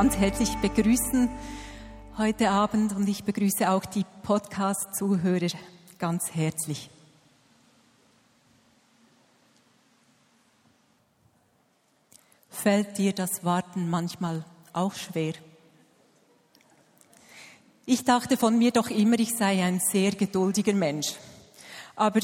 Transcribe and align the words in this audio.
Ganz 0.00 0.16
herzlich 0.16 0.56
begrüßen 0.58 1.28
heute 2.18 2.50
Abend 2.50 2.94
und 2.94 3.08
ich 3.08 3.24
begrüße 3.24 3.68
auch 3.68 3.84
die 3.84 4.04
Podcast-Zuhörer 4.22 5.48
ganz 5.98 6.36
herzlich. 6.36 6.88
Fällt 12.48 12.96
dir 12.96 13.12
das 13.12 13.42
Warten 13.42 13.90
manchmal 13.90 14.44
auch 14.72 14.94
schwer? 14.94 15.32
Ich 17.84 18.04
dachte 18.04 18.36
von 18.36 18.56
mir 18.56 18.70
doch 18.70 18.90
immer, 18.90 19.18
ich 19.18 19.34
sei 19.34 19.64
ein 19.64 19.80
sehr 19.80 20.12
geduldiger 20.12 20.74
Mensch. 20.74 21.16
Aber 21.96 22.20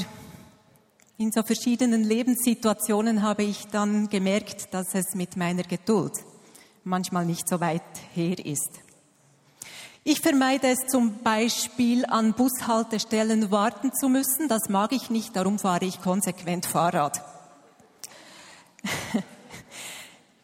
in 1.19 1.33
so 1.33 1.43
verschiedenen 1.43 2.05
Lebenssituationen 2.05 3.23
habe 3.23 3.43
ich 3.43 3.67
dann 3.67 4.09
gemerkt, 4.09 4.73
dass 4.73 4.95
es 4.95 5.17
mit 5.17 5.37
meiner 5.37 5.65
Geduld 5.65 6.13
manchmal 6.85 7.25
nicht 7.25 7.49
so 7.49 7.61
weit 7.61 7.83
her 8.15 8.45
ist. 8.45 8.71
Ich 10.07 10.21
vermeide 10.21 10.69
es 10.69 10.81
zum 10.87 11.23
Beispiel, 11.23 12.05
an 12.05 12.35
Bushaltestellen 12.35 13.51
warten 13.51 13.91
zu 13.95 14.11
müssen. 14.11 14.49
Das 14.49 14.69
mag 14.69 14.93
ich 14.93 15.09
nicht, 15.09 15.35
darum 15.35 15.59
fahre 15.59 15.87
ich 15.87 16.03
konsequent 16.03 16.67
Fahrrad. 16.67 17.23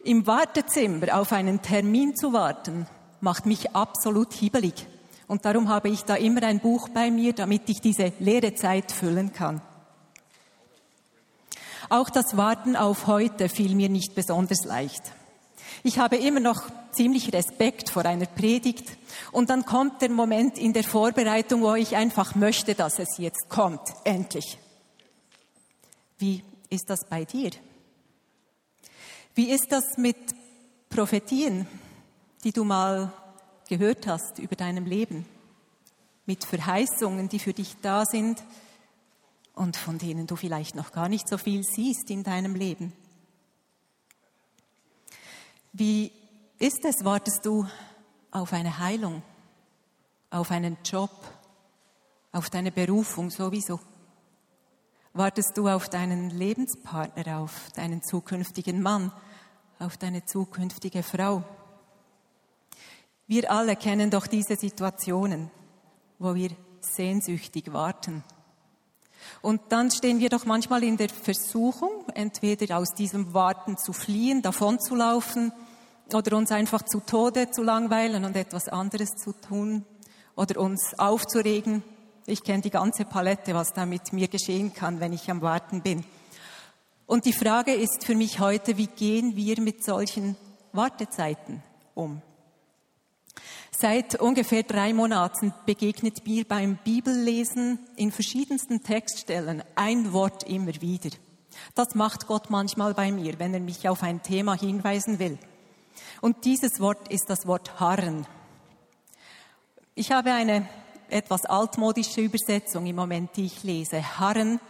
Im 0.04 0.26
Wartezimmer 0.26 1.20
auf 1.20 1.32
einen 1.32 1.60
Termin 1.60 2.16
zu 2.16 2.32
warten, 2.32 2.86
macht 3.20 3.44
mich 3.44 3.76
absolut 3.76 4.32
hibbelig. 4.32 4.86
Und 5.26 5.44
darum 5.44 5.68
habe 5.68 5.90
ich 5.90 6.04
da 6.04 6.14
immer 6.14 6.42
ein 6.42 6.60
Buch 6.60 6.88
bei 6.88 7.10
mir, 7.10 7.34
damit 7.34 7.68
ich 7.68 7.82
diese 7.82 8.14
leere 8.18 8.54
Zeit 8.54 8.90
füllen 8.90 9.34
kann. 9.34 9.60
Auch 11.90 12.08
das 12.08 12.36
Warten 12.36 12.76
auf 12.76 13.06
heute 13.06 13.50
fiel 13.50 13.74
mir 13.74 13.90
nicht 13.90 14.14
besonders 14.14 14.64
leicht. 14.64 15.02
Ich 15.82 15.98
habe 15.98 16.16
immer 16.16 16.40
noch 16.40 16.70
ziemlich 16.92 17.32
Respekt 17.32 17.88
vor 17.88 18.04
einer 18.04 18.26
Predigt 18.26 18.84
und 19.32 19.48
dann 19.48 19.64
kommt 19.64 20.02
der 20.02 20.10
Moment 20.10 20.58
in 20.58 20.72
der 20.72 20.84
Vorbereitung, 20.84 21.62
wo 21.62 21.74
ich 21.74 21.96
einfach 21.96 22.34
möchte, 22.34 22.74
dass 22.74 22.98
es 22.98 23.16
jetzt 23.18 23.48
kommt, 23.48 23.80
endlich. 24.04 24.58
Wie 26.18 26.42
ist 26.68 26.90
das 26.90 27.08
bei 27.08 27.24
dir? 27.24 27.50
Wie 29.34 29.50
ist 29.50 29.72
das 29.72 29.96
mit 29.96 30.16
Prophetien, 30.90 31.66
die 32.44 32.52
du 32.52 32.64
mal 32.64 33.12
gehört 33.68 34.06
hast 34.06 34.38
über 34.38 34.56
deinem 34.56 34.84
Leben? 34.84 35.24
Mit 36.26 36.44
Verheißungen, 36.44 37.28
die 37.28 37.38
für 37.38 37.54
dich 37.54 37.76
da 37.80 38.04
sind 38.04 38.42
und 39.54 39.76
von 39.76 39.96
denen 39.96 40.26
du 40.26 40.36
vielleicht 40.36 40.74
noch 40.74 40.92
gar 40.92 41.08
nicht 41.08 41.26
so 41.28 41.38
viel 41.38 41.62
siehst 41.62 42.10
in 42.10 42.22
deinem 42.22 42.54
Leben? 42.54 42.92
Wie 45.72 46.10
ist 46.58 46.84
es? 46.84 47.04
Wartest 47.04 47.46
du 47.46 47.64
auf 48.32 48.52
eine 48.52 48.78
Heilung, 48.78 49.22
auf 50.30 50.50
einen 50.50 50.78
Job, 50.84 51.10
auf 52.32 52.50
deine 52.50 52.72
Berufung 52.72 53.30
sowieso? 53.30 53.78
Wartest 55.12 55.56
du 55.56 55.68
auf 55.68 55.88
deinen 55.88 56.30
Lebenspartner, 56.30 57.38
auf 57.38 57.70
deinen 57.74 58.02
zukünftigen 58.02 58.82
Mann, 58.82 59.12
auf 59.78 59.96
deine 59.96 60.24
zukünftige 60.24 61.02
Frau? 61.02 61.44
Wir 63.28 63.50
alle 63.50 63.76
kennen 63.76 64.10
doch 64.10 64.26
diese 64.26 64.56
Situationen, 64.56 65.50
wo 66.18 66.34
wir 66.34 66.50
sehnsüchtig 66.80 67.72
warten. 67.72 68.24
Und 69.42 69.60
dann 69.68 69.90
stehen 69.90 70.20
wir 70.20 70.28
doch 70.28 70.44
manchmal 70.44 70.82
in 70.82 70.96
der 70.96 71.08
Versuchung, 71.08 72.06
entweder 72.14 72.78
aus 72.78 72.94
diesem 72.94 73.32
Warten 73.32 73.76
zu 73.76 73.92
fliehen, 73.92 74.42
davonzulaufen 74.42 75.52
oder 76.12 76.36
uns 76.36 76.50
einfach 76.52 76.82
zu 76.82 77.00
Tode 77.00 77.50
zu 77.50 77.62
langweilen 77.62 78.24
und 78.24 78.36
etwas 78.36 78.68
anderes 78.68 79.10
zu 79.10 79.32
tun 79.32 79.84
oder 80.36 80.60
uns 80.60 80.98
aufzuregen. 80.98 81.82
Ich 82.26 82.42
kenne 82.44 82.62
die 82.62 82.70
ganze 82.70 83.04
Palette, 83.04 83.54
was 83.54 83.72
da 83.72 83.86
mit 83.86 84.12
mir 84.12 84.28
geschehen 84.28 84.72
kann, 84.74 85.00
wenn 85.00 85.12
ich 85.12 85.30
am 85.30 85.42
Warten 85.42 85.82
bin. 85.82 86.04
Und 87.06 87.24
die 87.24 87.32
Frage 87.32 87.74
ist 87.74 88.04
für 88.04 88.14
mich 88.14 88.38
heute, 88.38 88.76
wie 88.76 88.86
gehen 88.86 89.34
wir 89.34 89.60
mit 89.60 89.84
solchen 89.84 90.36
Wartezeiten 90.72 91.62
um? 91.94 92.22
Seit 93.70 94.20
ungefähr 94.20 94.62
drei 94.62 94.92
Monaten 94.92 95.54
begegnet 95.64 96.26
mir 96.26 96.44
beim 96.44 96.76
Bibellesen 96.84 97.78
in 97.96 98.12
verschiedensten 98.12 98.82
Textstellen 98.82 99.62
ein 99.74 100.12
Wort 100.12 100.42
immer 100.42 100.80
wieder. 100.80 101.10
Das 101.74 101.94
macht 101.94 102.26
Gott 102.26 102.50
manchmal 102.50 102.94
bei 102.94 103.10
mir, 103.12 103.38
wenn 103.38 103.54
er 103.54 103.60
mich 103.60 103.88
auf 103.88 104.02
ein 104.02 104.22
Thema 104.22 104.54
hinweisen 104.54 105.18
will. 105.18 105.38
Und 106.20 106.44
dieses 106.44 106.80
Wort 106.80 107.08
ist 107.08 107.30
das 107.30 107.46
Wort 107.46 107.80
harren. 107.80 108.26
Ich 109.94 110.12
habe 110.12 110.32
eine 110.32 110.68
etwas 111.08 111.44
altmodische 111.44 112.20
Übersetzung 112.20 112.86
im 112.86 112.96
Moment, 112.96 113.36
die 113.36 113.46
ich 113.46 113.62
lese. 113.62 114.18
Harren 114.18 114.60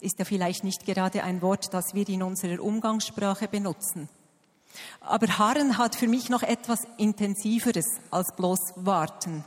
ist 0.00 0.18
ja 0.18 0.24
vielleicht 0.24 0.64
nicht 0.64 0.86
gerade 0.86 1.22
ein 1.24 1.42
Wort, 1.42 1.72
das 1.74 1.94
wir 1.94 2.08
in 2.08 2.22
unserer 2.22 2.62
Umgangssprache 2.62 3.48
benutzen. 3.48 4.08
Aber 5.00 5.26
Harren 5.38 5.78
hat 5.78 5.96
für 5.96 6.08
mich 6.08 6.28
noch 6.28 6.42
etwas 6.42 6.80
Intensiveres 6.96 7.86
als 8.10 8.34
bloß 8.36 8.74
Warten. 8.76 9.44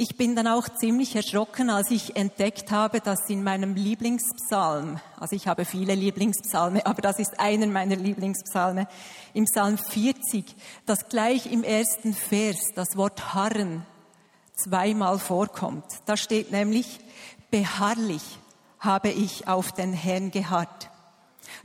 Ich 0.00 0.16
bin 0.16 0.36
dann 0.36 0.46
auch 0.46 0.68
ziemlich 0.68 1.16
erschrocken, 1.16 1.70
als 1.70 1.90
ich 1.90 2.14
entdeckt 2.14 2.70
habe, 2.70 3.00
dass 3.00 3.28
in 3.28 3.42
meinem 3.42 3.74
Lieblingspsalm, 3.74 5.00
also 5.18 5.34
ich 5.34 5.48
habe 5.48 5.64
viele 5.64 5.96
Lieblingspsalme, 5.96 6.86
aber 6.86 7.02
das 7.02 7.18
ist 7.18 7.40
einer 7.40 7.66
meiner 7.66 7.96
Lieblingspsalme, 7.96 8.86
im 9.34 9.46
Psalm 9.46 9.76
40, 9.76 10.44
dass 10.86 11.08
gleich 11.08 11.50
im 11.50 11.64
ersten 11.64 12.14
Vers 12.14 12.58
das 12.76 12.96
Wort 12.96 13.34
Harren 13.34 13.84
zweimal 14.54 15.18
vorkommt. 15.18 15.86
Da 16.06 16.16
steht 16.16 16.52
nämlich, 16.52 17.00
beharrlich 17.50 18.22
habe 18.78 19.08
ich 19.08 19.48
auf 19.48 19.72
den 19.72 19.92
Herrn 19.92 20.30
geharrt. 20.30 20.90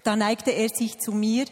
Da 0.04 0.16
neigte 0.16 0.52
er 0.52 0.70
sich 0.70 1.00
zu 1.00 1.12
mir 1.12 1.46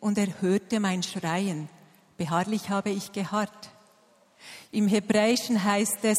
und 0.00 0.18
er 0.18 0.40
hörte 0.40 0.80
mein 0.80 1.02
Schreien. 1.02 1.68
Beharrlich 2.16 2.70
habe 2.70 2.90
ich 2.90 3.12
geharrt. 3.12 3.70
Im 4.70 4.88
Hebräischen 4.88 5.62
heißt 5.62 6.04
es 6.04 6.18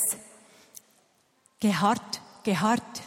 geharrt, 1.60 2.22
geharrt. 2.44 3.02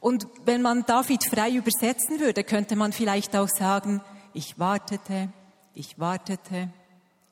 Und 0.00 0.26
wenn 0.44 0.62
man 0.62 0.84
David 0.86 1.24
frei 1.24 1.50
übersetzen 1.50 2.20
würde, 2.20 2.44
könnte 2.44 2.76
man 2.76 2.92
vielleicht 2.92 3.34
auch 3.34 3.48
sagen, 3.48 4.00
ich 4.32 4.58
wartete, 4.58 5.32
ich 5.74 5.98
wartete, 5.98 6.70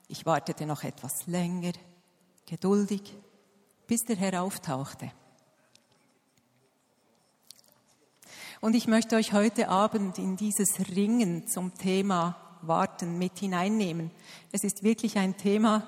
ich 0.07 0.25
wartete 0.25 0.65
noch 0.65 0.83
etwas 0.83 1.27
länger, 1.27 1.73
geduldig, 2.45 3.13
bis 3.87 4.01
der 4.01 4.17
Herr 4.17 4.41
auftauchte. 4.41 5.11
Und 8.59 8.75
ich 8.75 8.87
möchte 8.87 9.15
euch 9.15 9.33
heute 9.33 9.69
Abend 9.69 10.17
in 10.17 10.35
dieses 10.35 10.67
Ringen 10.95 11.47
zum 11.47 11.77
Thema 11.77 12.35
Warten 12.63 13.19
mit 13.19 13.37
hineinnehmen. 13.37 14.09
Es 14.51 14.63
ist 14.63 14.83
wirklich 14.83 15.17
ein 15.17 15.37
Thema, 15.37 15.87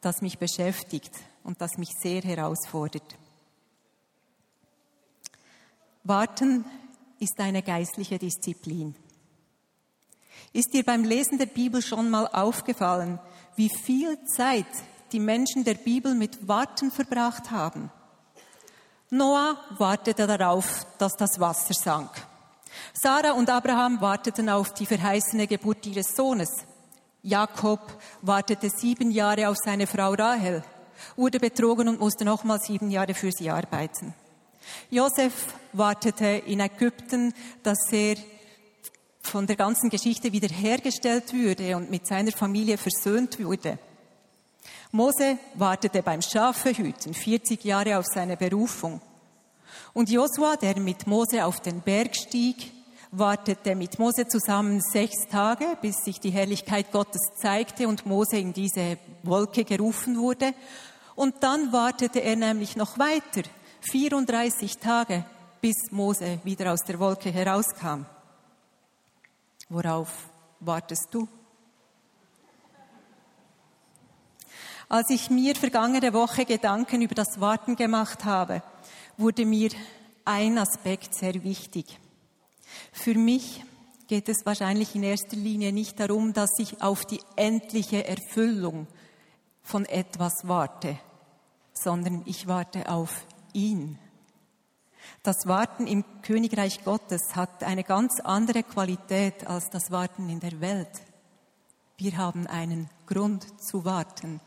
das 0.00 0.22
mich 0.22 0.38
beschäftigt 0.38 1.12
und 1.42 1.60
das 1.60 1.78
mich 1.78 1.90
sehr 2.00 2.22
herausfordert. 2.22 3.18
Warten 6.04 6.64
ist 7.18 7.38
eine 7.40 7.62
geistliche 7.62 8.18
Disziplin. 8.18 8.94
Ist 10.52 10.72
dir 10.72 10.84
beim 10.84 11.04
Lesen 11.04 11.38
der 11.38 11.46
Bibel 11.46 11.82
schon 11.82 12.08
mal 12.08 12.26
aufgefallen, 12.28 13.18
wie 13.56 13.68
viel 13.68 14.16
Zeit 14.36 14.66
die 15.12 15.20
Menschen 15.20 15.64
der 15.64 15.74
Bibel 15.74 16.14
mit 16.14 16.46
Warten 16.46 16.90
verbracht 16.90 17.50
haben? 17.50 17.90
Noah 19.10 19.56
wartete 19.76 20.24
darauf, 20.26 20.86
dass 20.96 21.16
das 21.16 21.40
Wasser 21.40 21.74
sank. 21.74 22.10
Sarah 22.92 23.32
und 23.32 23.50
Abraham 23.50 24.00
warteten 24.00 24.48
auf 24.48 24.72
die 24.72 24.86
verheißene 24.86 25.48
Geburt 25.48 25.84
ihres 25.86 26.14
Sohnes. 26.14 26.48
Jakob 27.22 27.80
wartete 28.22 28.70
sieben 28.70 29.10
Jahre 29.10 29.48
auf 29.48 29.56
seine 29.56 29.88
Frau 29.88 30.12
Rahel, 30.12 30.62
wurde 31.16 31.40
betrogen 31.40 31.88
und 31.88 31.98
musste 31.98 32.24
nochmal 32.24 32.60
sieben 32.60 32.90
Jahre 32.90 33.14
für 33.14 33.32
sie 33.32 33.50
arbeiten. 33.50 34.14
Josef 34.90 35.54
wartete 35.72 36.26
in 36.46 36.60
Ägypten, 36.60 37.34
dass 37.64 37.90
er 37.90 38.16
von 39.22 39.46
der 39.46 39.56
ganzen 39.56 39.90
Geschichte 39.90 40.32
wiederhergestellt 40.32 41.32
würde 41.32 41.76
und 41.76 41.90
mit 41.90 42.06
seiner 42.06 42.32
Familie 42.32 42.78
versöhnt 42.78 43.42
wurde. 43.42 43.78
Mose 44.92 45.38
wartete 45.54 46.02
beim 46.02 46.20
Schafehüten 46.20 47.14
40 47.14 47.64
Jahre 47.64 47.98
auf 47.98 48.06
seine 48.06 48.36
Berufung. 48.36 49.00
Und 49.92 50.10
Josua, 50.10 50.56
der 50.56 50.80
mit 50.80 51.06
Mose 51.06 51.44
auf 51.44 51.60
den 51.60 51.80
Berg 51.80 52.16
stieg, 52.16 52.72
wartete 53.12 53.74
mit 53.76 53.98
Mose 53.98 54.26
zusammen 54.26 54.80
sechs 54.80 55.28
Tage, 55.28 55.76
bis 55.80 55.96
sich 56.04 56.18
die 56.18 56.30
Herrlichkeit 56.30 56.90
Gottes 56.90 57.20
zeigte 57.40 57.86
und 57.86 58.04
Mose 58.06 58.38
in 58.38 58.52
diese 58.52 58.98
Wolke 59.22 59.64
gerufen 59.64 60.18
wurde. 60.18 60.54
Und 61.14 61.42
dann 61.42 61.72
wartete 61.72 62.20
er 62.20 62.36
nämlich 62.36 62.76
noch 62.76 62.98
weiter, 62.98 63.48
34 63.82 64.78
Tage, 64.78 65.24
bis 65.60 65.90
Mose 65.90 66.40
wieder 66.44 66.72
aus 66.72 66.80
der 66.80 66.98
Wolke 66.98 67.30
herauskam. 67.30 68.06
Worauf 69.68 70.08
wartest 70.60 71.08
du? 71.12 71.28
Als 74.90 75.08
ich 75.10 75.30
mir 75.30 75.54
vergangene 75.54 76.12
Woche 76.12 76.44
Gedanken 76.44 77.00
über 77.00 77.14
das 77.14 77.40
Warten 77.40 77.76
gemacht 77.76 78.24
habe, 78.24 78.60
wurde 79.16 79.46
mir 79.46 79.70
ein 80.24 80.58
Aspekt 80.58 81.14
sehr 81.14 81.44
wichtig. 81.44 82.00
Für 82.90 83.14
mich 83.14 83.64
geht 84.08 84.28
es 84.28 84.44
wahrscheinlich 84.44 84.96
in 84.96 85.04
erster 85.04 85.36
Linie 85.36 85.72
nicht 85.72 86.00
darum, 86.00 86.32
dass 86.32 86.58
ich 86.58 86.82
auf 86.82 87.04
die 87.04 87.20
endliche 87.36 88.04
Erfüllung 88.04 88.88
von 89.62 89.84
etwas 89.84 90.48
warte, 90.48 90.98
sondern 91.72 92.22
ich 92.26 92.48
warte 92.48 92.90
auf 92.90 93.24
ihn. 93.52 93.96
Das 95.22 95.46
Warten 95.46 95.86
im 95.86 96.04
Königreich 96.22 96.82
Gottes 96.82 97.36
hat 97.36 97.62
eine 97.62 97.84
ganz 97.84 98.18
andere 98.18 98.64
Qualität 98.64 99.46
als 99.46 99.70
das 99.70 99.92
Warten 99.92 100.28
in 100.28 100.40
der 100.40 100.60
Welt. 100.60 100.90
Wir 101.96 102.16
haben 102.16 102.48
einen 102.48 102.90
Grund 103.06 103.46
zu 103.62 103.84
warten. 103.84 104.40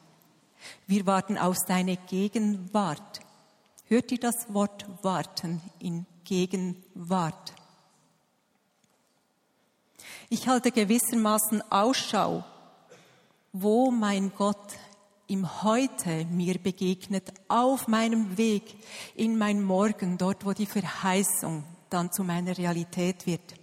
Wir 0.88 1.06
warten 1.06 1.38
auf 1.38 1.58
seine 1.58 1.98
Gegenwart. 1.98 3.22
Hört 3.88 4.12
ihr 4.12 4.20
das 4.20 4.54
Wort 4.54 4.86
warten 5.02 5.62
in 5.80 6.06
Gegenwart? 6.24 7.54
Ich 10.30 10.48
halte 10.48 10.72
gewissermaßen 10.72 11.62
Ausschau, 11.72 12.44
wo 13.52 13.92
mein 13.92 14.32
Gott 14.36 14.74
im 15.28 15.64
Heute 15.64 16.26
mir 16.26 16.58
begegnet, 16.58 17.34
auf 17.48 17.88
meinem 17.88 18.38
Weg 18.38 18.76
in 19.16 19.38
mein 19.38 19.62
Morgen, 19.64 20.18
dort 20.18 20.46
wo 20.46 20.54
die 20.54 20.66
Verheißung 20.66 21.64
dann 21.90 22.12
zu 22.12 22.24
meiner 22.24 22.58
Realität 22.58 23.26
wird. 23.26 23.63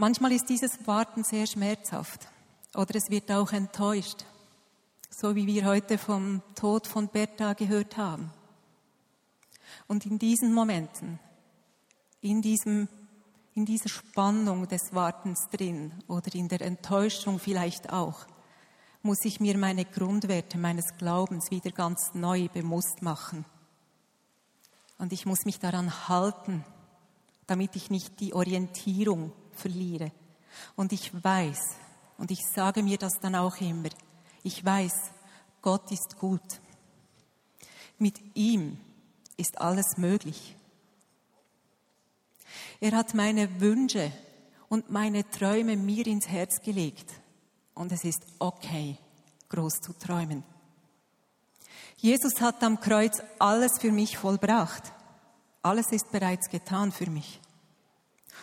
Manchmal 0.00 0.30
ist 0.30 0.48
dieses 0.48 0.86
Warten 0.86 1.24
sehr 1.24 1.44
schmerzhaft 1.48 2.28
oder 2.72 2.94
es 2.94 3.10
wird 3.10 3.32
auch 3.32 3.50
enttäuscht, 3.50 4.24
so 5.10 5.34
wie 5.34 5.48
wir 5.48 5.64
heute 5.64 5.98
vom 5.98 6.40
Tod 6.54 6.86
von 6.86 7.08
Bertha 7.08 7.54
gehört 7.54 7.96
haben. 7.96 8.30
Und 9.88 10.06
in 10.06 10.20
diesen 10.20 10.54
Momenten, 10.54 11.18
in, 12.20 12.42
diesem, 12.42 12.86
in 13.56 13.64
dieser 13.66 13.88
Spannung 13.88 14.68
des 14.68 14.94
Wartens 14.94 15.48
drin 15.48 15.90
oder 16.06 16.32
in 16.32 16.46
der 16.46 16.60
Enttäuschung 16.60 17.40
vielleicht 17.40 17.92
auch, 17.92 18.24
muss 19.02 19.24
ich 19.24 19.40
mir 19.40 19.58
meine 19.58 19.84
Grundwerte 19.84 20.58
meines 20.58 20.96
Glaubens 20.96 21.50
wieder 21.50 21.72
ganz 21.72 22.14
neu 22.14 22.46
bewusst 22.46 23.02
machen. 23.02 23.44
Und 24.96 25.12
ich 25.12 25.26
muss 25.26 25.44
mich 25.44 25.58
daran 25.58 26.08
halten, 26.08 26.64
damit 27.48 27.74
ich 27.74 27.90
nicht 27.90 28.20
die 28.20 28.32
Orientierung 28.32 29.32
verliere. 29.58 30.12
Und 30.76 30.92
ich 30.92 31.12
weiß, 31.12 31.76
und 32.16 32.30
ich 32.30 32.40
sage 32.54 32.82
mir 32.82 32.98
das 32.98 33.20
dann 33.20 33.34
auch 33.34 33.56
immer, 33.60 33.90
ich 34.42 34.64
weiß, 34.64 35.12
Gott 35.62 35.90
ist 35.92 36.18
gut. 36.18 36.60
Mit 37.98 38.18
ihm 38.34 38.78
ist 39.36 39.60
alles 39.60 39.96
möglich. 39.96 40.56
Er 42.80 42.92
hat 42.92 43.14
meine 43.14 43.60
Wünsche 43.60 44.12
und 44.68 44.90
meine 44.90 45.28
Träume 45.28 45.76
mir 45.76 46.06
ins 46.06 46.28
Herz 46.28 46.60
gelegt. 46.62 47.12
Und 47.74 47.92
es 47.92 48.04
ist 48.04 48.22
okay, 48.38 48.96
groß 49.48 49.80
zu 49.80 49.92
träumen. 49.92 50.44
Jesus 51.96 52.40
hat 52.40 52.62
am 52.62 52.80
Kreuz 52.80 53.20
alles 53.38 53.78
für 53.80 53.90
mich 53.90 54.18
vollbracht. 54.18 54.92
Alles 55.62 55.90
ist 55.90 56.12
bereits 56.12 56.48
getan 56.48 56.92
für 56.92 57.10
mich. 57.10 57.40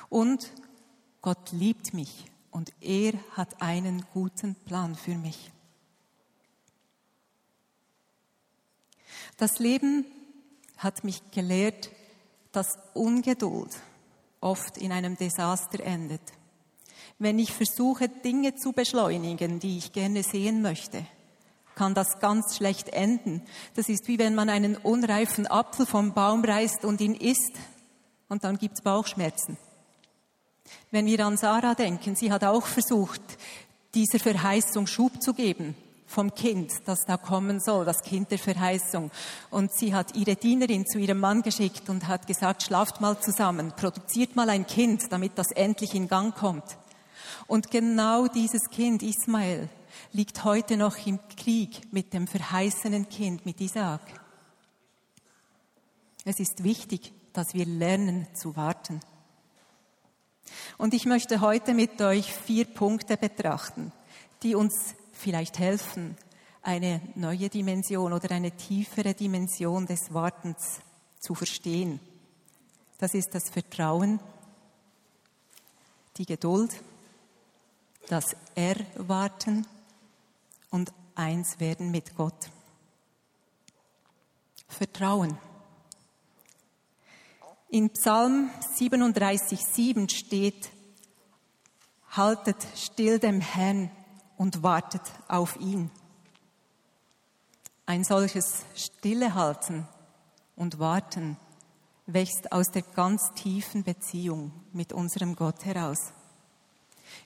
Und 0.10 0.52
Gott 1.26 1.52
liebt 1.54 1.96
mich 1.96 2.26
und 2.52 2.72
er 2.82 3.14
hat 3.32 3.60
einen 3.60 4.06
guten 4.14 4.54
Plan 4.54 4.94
für 4.94 5.16
mich. 5.16 5.52
Das 9.36 9.58
Leben 9.58 10.06
hat 10.78 11.04
mich 11.04 11.32
gelehrt, 11.32 11.90
dass 12.52 12.78
Ungeduld 12.94 13.76
oft 14.40 14.78
in 14.78 14.92
einem 14.92 15.18
Desaster 15.18 15.80
endet. 15.80 16.22
Wenn 17.18 17.40
ich 17.40 17.52
versuche, 17.52 18.08
Dinge 18.08 18.54
zu 18.54 18.72
beschleunigen, 18.72 19.60
die 19.60 19.80
ich 19.80 19.94
gerne 19.94 20.22
sehen 20.22 20.62
möchte, 20.62 21.08
kann 21.74 21.96
das 21.96 22.20
ganz 22.20 22.56
schlecht 22.56 22.90
enden. 22.90 23.42
Das 23.74 23.90
ist 23.90 24.08
wie 24.08 24.20
wenn 24.20 24.36
man 24.36 24.50
einen 24.50 24.78
unreifen 24.78 25.48
Apfel 25.48 25.88
vom 25.88 26.14
Baum 26.14 26.46
reißt 26.46 26.86
und 26.86 27.02
ihn 27.02 27.16
isst 27.16 27.54
und 28.30 28.44
dann 28.44 28.60
gibt's 28.60 28.84
Bauchschmerzen. 28.84 29.58
Wenn 30.92 31.06
wir 31.06 31.26
an 31.26 31.38
Sarah 31.38 31.76
denken, 31.76 32.16
sie 32.16 32.32
hat 32.32 32.44
auch 32.44 32.66
versucht, 32.66 33.22
dieser 33.94 34.20
Verheißung 34.20 34.88
Schub 34.88 35.22
zu 35.22 35.34
geben 35.34 35.76
vom 36.08 36.34
Kind, 36.34 36.72
das 36.86 37.00
da 37.06 37.18
kommen 37.18 37.60
soll, 37.60 37.86
das 37.86 38.02
Kind 38.02 38.32
der 38.32 38.40
Verheißung. 38.40 39.12
Und 39.50 39.74
sie 39.74 39.94
hat 39.94 40.16
ihre 40.16 40.36
Dienerin 40.36 40.86
zu 40.86 41.00
ihrem 41.00 41.20
Mann 41.20 41.42
geschickt 41.42 41.90
und 41.90 42.08
hat 42.08 42.28
gesagt, 42.28 42.64
schlaft 42.64 43.02
mal 43.02 43.20
zusammen, 43.20 43.74
produziert 43.76 44.36
mal 44.36 44.50
ein 44.50 44.68
Kind, 44.68 45.12
damit 45.12 45.34
das 45.36 45.52
endlich 45.52 45.94
in 45.94 46.08
Gang 46.08 46.36
kommt. 46.36 46.78
Und 47.48 47.72
genau 47.72 48.28
dieses 48.28 48.70
Kind, 48.70 49.04
Ismael, 49.04 49.70
liegt 50.12 50.44
heute 50.44 50.78
noch 50.78 51.06
im 51.06 51.20
Krieg 51.36 51.92
mit 51.92 52.14
dem 52.14 52.28
verheißenen 52.28 53.10
Kind, 53.10 53.46
mit 53.46 53.60
Isaac. 53.62 54.02
Es 56.24 56.40
ist 56.40 56.64
wichtig, 56.64 57.14
dass 57.34 57.54
wir 57.54 57.66
lernen 57.66 58.28
zu 58.34 58.56
warten. 58.56 59.00
Und 60.78 60.94
ich 60.94 61.06
möchte 61.06 61.42
heute 61.42 61.74
mit 61.74 62.02
euch 62.02 62.34
vier 62.34 62.66
Punkte 62.66 63.18
betrachten, 63.18 63.92
die 64.44 64.56
uns 64.56 64.96
vielleicht 65.14 65.60
helfen, 65.60 66.18
eine 66.62 67.02
neue 67.16 67.50
Dimension 67.50 68.12
oder 68.14 68.32
eine 68.32 68.52
tiefere 68.52 69.14
Dimension 69.14 69.86
des 69.86 70.14
Wartens 70.14 70.80
zu 71.20 71.36
verstehen. 71.36 72.00
Das 72.98 73.14
ist 73.14 73.34
das 73.34 73.50
Vertrauen, 73.50 74.20
die 76.18 76.26
Geduld, 76.26 76.72
das 78.08 78.36
Erwarten 78.56 79.68
und 80.72 80.92
eins 81.16 81.60
werden 81.60 81.92
mit 81.92 82.16
Gott. 82.16 82.50
Vertrauen. 84.68 85.38
In 87.76 87.90
Psalm 87.90 88.50
37,7 88.78 90.10
steht, 90.10 90.70
haltet 92.10 92.56
still 92.74 93.20
dem 93.20 93.42
Herrn 93.42 93.92
und 94.38 94.64
wartet 94.64 95.02
auf 95.28 95.60
ihn. 95.60 95.92
Ein 97.86 98.06
solches 98.06 98.64
Stillehalten 98.76 99.86
und 100.56 100.80
Warten 100.80 101.36
wächst 102.06 102.54
aus 102.54 102.72
der 102.72 102.84
ganz 102.84 103.34
tiefen 103.34 103.84
Beziehung 103.84 104.54
mit 104.72 104.94
unserem 104.94 105.36
Gott 105.36 105.66
heraus. 105.66 106.14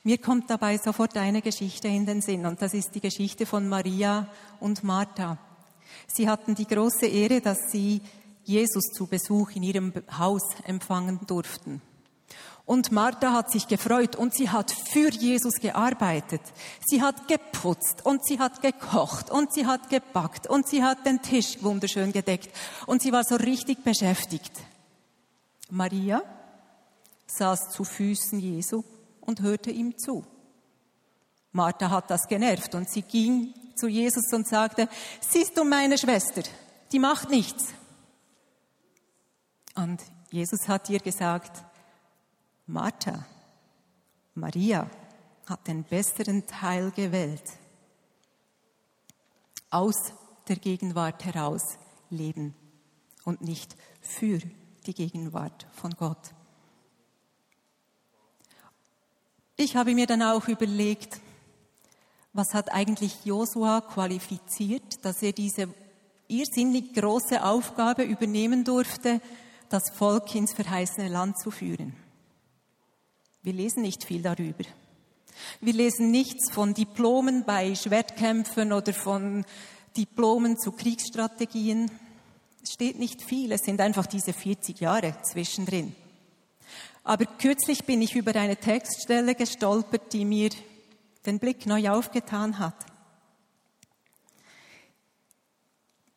Mir 0.03 0.17
kommt 0.17 0.49
dabei 0.49 0.79
sofort 0.79 1.15
eine 1.15 1.43
Geschichte 1.43 1.89
in 1.89 2.07
den 2.07 2.23
Sinn 2.23 2.47
und 2.47 2.59
das 2.59 2.73
ist 2.73 2.95
die 2.95 3.01
Geschichte 3.01 3.45
von 3.45 3.69
Maria 3.69 4.27
und 4.59 4.83
Martha. 4.83 5.37
Sie 6.07 6.27
hatten 6.27 6.55
die 6.55 6.65
große 6.65 7.05
Ehre, 7.05 7.39
dass 7.39 7.71
sie 7.71 8.01
Jesus 8.49 8.85
zu 8.91 9.05
Besuch 9.05 9.51
in 9.51 9.63
ihrem 9.63 9.93
Haus 10.17 10.41
empfangen 10.65 11.19
durften. 11.27 11.81
Und 12.65 12.91
Martha 12.91 13.33
hat 13.33 13.51
sich 13.51 13.67
gefreut 13.67 14.15
und 14.15 14.33
sie 14.33 14.49
hat 14.49 14.71
für 14.71 15.09
Jesus 15.11 15.55
gearbeitet. 15.55 16.41
Sie 16.85 17.01
hat 17.01 17.27
geputzt 17.27 18.05
und 18.05 18.25
sie 18.25 18.39
hat 18.39 18.61
gekocht 18.61 19.29
und 19.31 19.53
sie 19.53 19.65
hat 19.65 19.89
gebackt 19.89 20.47
und 20.47 20.67
sie 20.67 20.83
hat 20.83 21.05
den 21.05 21.21
Tisch 21.21 21.61
wunderschön 21.61 22.11
gedeckt 22.11 22.49
und 22.85 23.01
sie 23.01 23.11
war 23.11 23.23
so 23.23 23.35
richtig 23.35 23.83
beschäftigt. 23.83 24.51
Maria 25.69 26.21
saß 27.27 27.69
zu 27.69 27.83
Füßen 27.83 28.39
Jesu 28.39 28.83
und 29.21 29.41
hörte 29.41 29.69
ihm 29.71 29.97
zu. 29.97 30.25
Martha 31.51 31.89
hat 31.89 32.09
das 32.09 32.27
genervt 32.27 32.73
und 32.75 32.89
sie 32.89 33.03
ging 33.03 33.53
zu 33.75 33.87
Jesus 33.87 34.31
und 34.33 34.47
sagte, 34.47 34.89
siehst 35.21 35.57
du 35.57 35.63
meine 35.63 35.97
Schwester, 35.97 36.41
die 36.91 36.99
macht 36.99 37.29
nichts. 37.29 37.73
Und 39.83 40.03
Jesus 40.29 40.67
hat 40.67 40.89
ihr 40.89 40.99
gesagt, 40.99 41.63
Martha, 42.67 43.25
Maria 44.35 44.89
hat 45.45 45.67
den 45.67 45.85
besseren 45.85 46.45
Teil 46.45 46.91
gewählt. 46.91 47.43
Aus 49.69 50.11
der 50.49 50.57
Gegenwart 50.57 51.23
heraus 51.23 51.77
leben 52.09 52.53
und 53.23 53.41
nicht 53.41 53.77
für 54.01 54.39
die 54.85 54.93
Gegenwart 54.93 55.65
von 55.71 55.91
Gott. 55.91 56.33
Ich 59.55 59.77
habe 59.77 59.95
mir 59.95 60.07
dann 60.07 60.23
auch 60.23 60.49
überlegt, 60.49 61.21
was 62.33 62.53
hat 62.53 62.73
eigentlich 62.73 63.23
Josua 63.23 63.79
qualifiziert, 63.79 65.05
dass 65.05 65.23
er 65.23 65.31
diese 65.31 65.69
irrsinnig 66.27 66.93
große 66.93 67.41
Aufgabe 67.45 68.03
übernehmen 68.03 68.65
durfte, 68.65 69.21
das 69.69 69.89
Volk 69.93 70.33
ins 70.35 70.53
verheißene 70.53 71.07
Land 71.07 71.39
zu 71.39 71.51
führen. 71.51 71.95
Wir 73.41 73.53
lesen 73.53 73.83
nicht 73.83 74.03
viel 74.03 74.21
darüber. 74.21 74.65
Wir 75.61 75.73
lesen 75.73 76.11
nichts 76.11 76.51
von 76.51 76.73
Diplomen 76.73 77.45
bei 77.45 77.73
Schwertkämpfen 77.75 78.73
oder 78.73 78.93
von 78.93 79.45
Diplomen 79.95 80.57
zu 80.57 80.71
Kriegsstrategien. 80.71 81.89
Es 82.61 82.73
steht 82.73 82.99
nicht 82.99 83.21
viel, 83.21 83.51
es 83.51 83.61
sind 83.61 83.79
einfach 83.79 84.05
diese 84.05 84.33
40 84.33 84.79
Jahre 84.79 85.15
zwischendrin. 85.23 85.95
Aber 87.03 87.25
kürzlich 87.25 87.85
bin 87.85 88.01
ich 88.01 88.15
über 88.15 88.35
eine 88.35 88.57
Textstelle 88.57 89.35
gestolpert, 89.35 90.11
die 90.13 90.25
mir 90.25 90.49
den 91.25 91.39
Blick 91.39 91.65
neu 91.65 91.89
aufgetan 91.89 92.59
hat. 92.59 92.75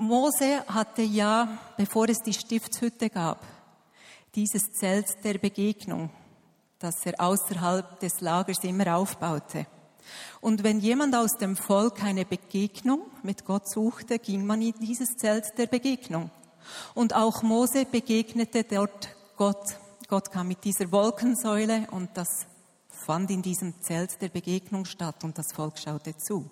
Mose 0.03 0.65
hatte 0.67 1.03
ja, 1.03 1.47
bevor 1.77 2.09
es 2.09 2.19
die 2.19 2.33
Stiftshütte 2.33 3.09
gab, 3.09 3.47
dieses 4.35 4.73
Zelt 4.73 5.07
der 5.23 5.39
Begegnung, 5.39 6.11
das 6.81 7.07
er 7.07 7.21
außerhalb 7.21 8.01
des 8.01 8.21
Lagers 8.21 8.65
immer 8.65 8.97
aufbaute. 8.97 9.67
Und 10.41 10.65
wenn 10.65 10.81
jemand 10.81 11.15
aus 11.15 11.37
dem 11.37 11.55
Volk 11.55 12.03
eine 12.03 12.25
Begegnung 12.25 13.03
mit 13.23 13.45
Gott 13.45 13.69
suchte, 13.69 14.19
ging 14.19 14.45
man 14.45 14.61
in 14.61 14.75
dieses 14.81 15.17
Zelt 15.17 15.57
der 15.57 15.67
Begegnung. 15.67 16.33
Und 16.95 17.15
auch 17.15 17.43
Mose 17.43 17.85
begegnete 17.85 18.65
dort 18.65 19.09
Gott. 19.37 19.77
Gott 20.09 20.33
kam 20.33 20.49
mit 20.49 20.65
dieser 20.65 20.91
Wolkensäule 20.91 21.87
und 21.93 22.11
das 22.15 22.47
fand 22.89 23.31
in 23.31 23.43
diesem 23.43 23.81
Zelt 23.81 24.21
der 24.21 24.31
Begegnung 24.31 24.85
statt 24.85 25.23
und 25.23 25.39
das 25.39 25.53
Volk 25.53 25.79
schaute 25.79 26.17
zu. 26.17 26.51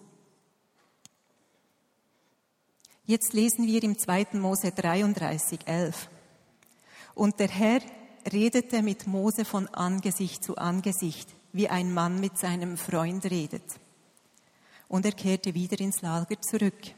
Jetzt 3.04 3.32
lesen 3.32 3.66
wir 3.66 3.82
im 3.82 3.98
2. 3.98 4.28
Mose 4.34 4.70
33, 4.72 5.66
11. 5.66 6.08
Und 7.14 7.40
der 7.40 7.48
Herr 7.48 7.80
redete 8.32 8.82
mit 8.82 9.06
Mose 9.06 9.44
von 9.44 9.66
Angesicht 9.68 10.44
zu 10.44 10.56
Angesicht, 10.56 11.28
wie 11.52 11.68
ein 11.68 11.92
Mann 11.92 12.20
mit 12.20 12.38
seinem 12.38 12.76
Freund 12.76 13.24
redet. 13.24 13.64
Und 14.88 15.06
er 15.06 15.12
kehrte 15.12 15.54
wieder 15.54 15.80
ins 15.80 16.02
Lager 16.02 16.40
zurück. 16.40 16.94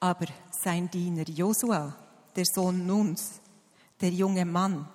Aber 0.00 0.26
sein 0.50 0.90
Diener 0.90 1.28
Josua, 1.28 1.96
der 2.36 2.44
Sohn 2.44 2.86
Nuns, 2.86 3.40
der 4.00 4.10
junge 4.10 4.44
Mann, 4.44 4.88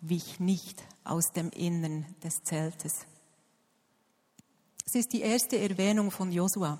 wich 0.00 0.40
nicht 0.40 0.82
aus 1.04 1.32
dem 1.32 1.50
Innern 1.50 2.06
des 2.22 2.42
Zeltes. 2.42 3.06
Es 4.84 4.94
ist 4.94 5.12
die 5.12 5.22
erste 5.22 5.58
Erwähnung 5.58 6.10
von 6.10 6.32
Josua. 6.32 6.78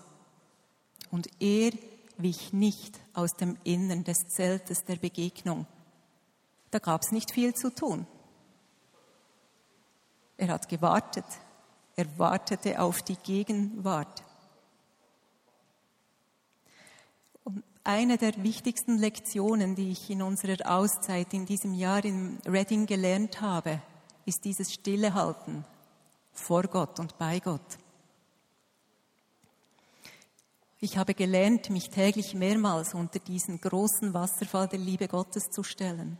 Und 1.10 1.28
er 1.40 1.72
wich 2.16 2.52
nicht 2.52 2.98
aus 3.14 3.34
dem 3.34 3.56
Innern 3.64 4.04
des 4.04 4.28
Zeltes 4.28 4.84
der 4.84 4.96
Begegnung. 4.96 5.66
Da 6.70 6.78
gab 6.78 7.02
es 7.02 7.12
nicht 7.12 7.30
viel 7.30 7.54
zu 7.54 7.74
tun. 7.74 8.06
Er 10.36 10.48
hat 10.48 10.68
gewartet. 10.68 11.26
Er 11.94 12.18
wartete 12.18 12.80
auf 12.80 13.02
die 13.02 13.16
Gegenwart. 13.16 14.24
Und 17.44 17.62
eine 17.84 18.16
der 18.16 18.42
wichtigsten 18.42 18.96
Lektionen, 18.96 19.74
die 19.74 19.90
ich 19.90 20.08
in 20.08 20.22
unserer 20.22 20.70
Auszeit 20.70 21.34
in 21.34 21.44
diesem 21.44 21.74
Jahr 21.74 22.04
in 22.04 22.38
Reading 22.46 22.86
gelernt 22.86 23.40
habe, 23.40 23.82
ist 24.24 24.44
dieses 24.44 24.72
Stillehalten 24.72 25.64
vor 26.32 26.62
Gott 26.62 26.98
und 26.98 27.18
bei 27.18 27.38
Gott. 27.40 27.78
Ich 30.84 30.96
habe 30.96 31.14
gelernt, 31.14 31.70
mich 31.70 31.90
täglich 31.90 32.34
mehrmals 32.34 32.92
unter 32.92 33.20
diesen 33.20 33.60
großen 33.60 34.14
Wasserfall 34.14 34.66
der 34.66 34.80
Liebe 34.80 35.06
Gottes 35.06 35.44
zu 35.48 35.62
stellen, 35.62 36.18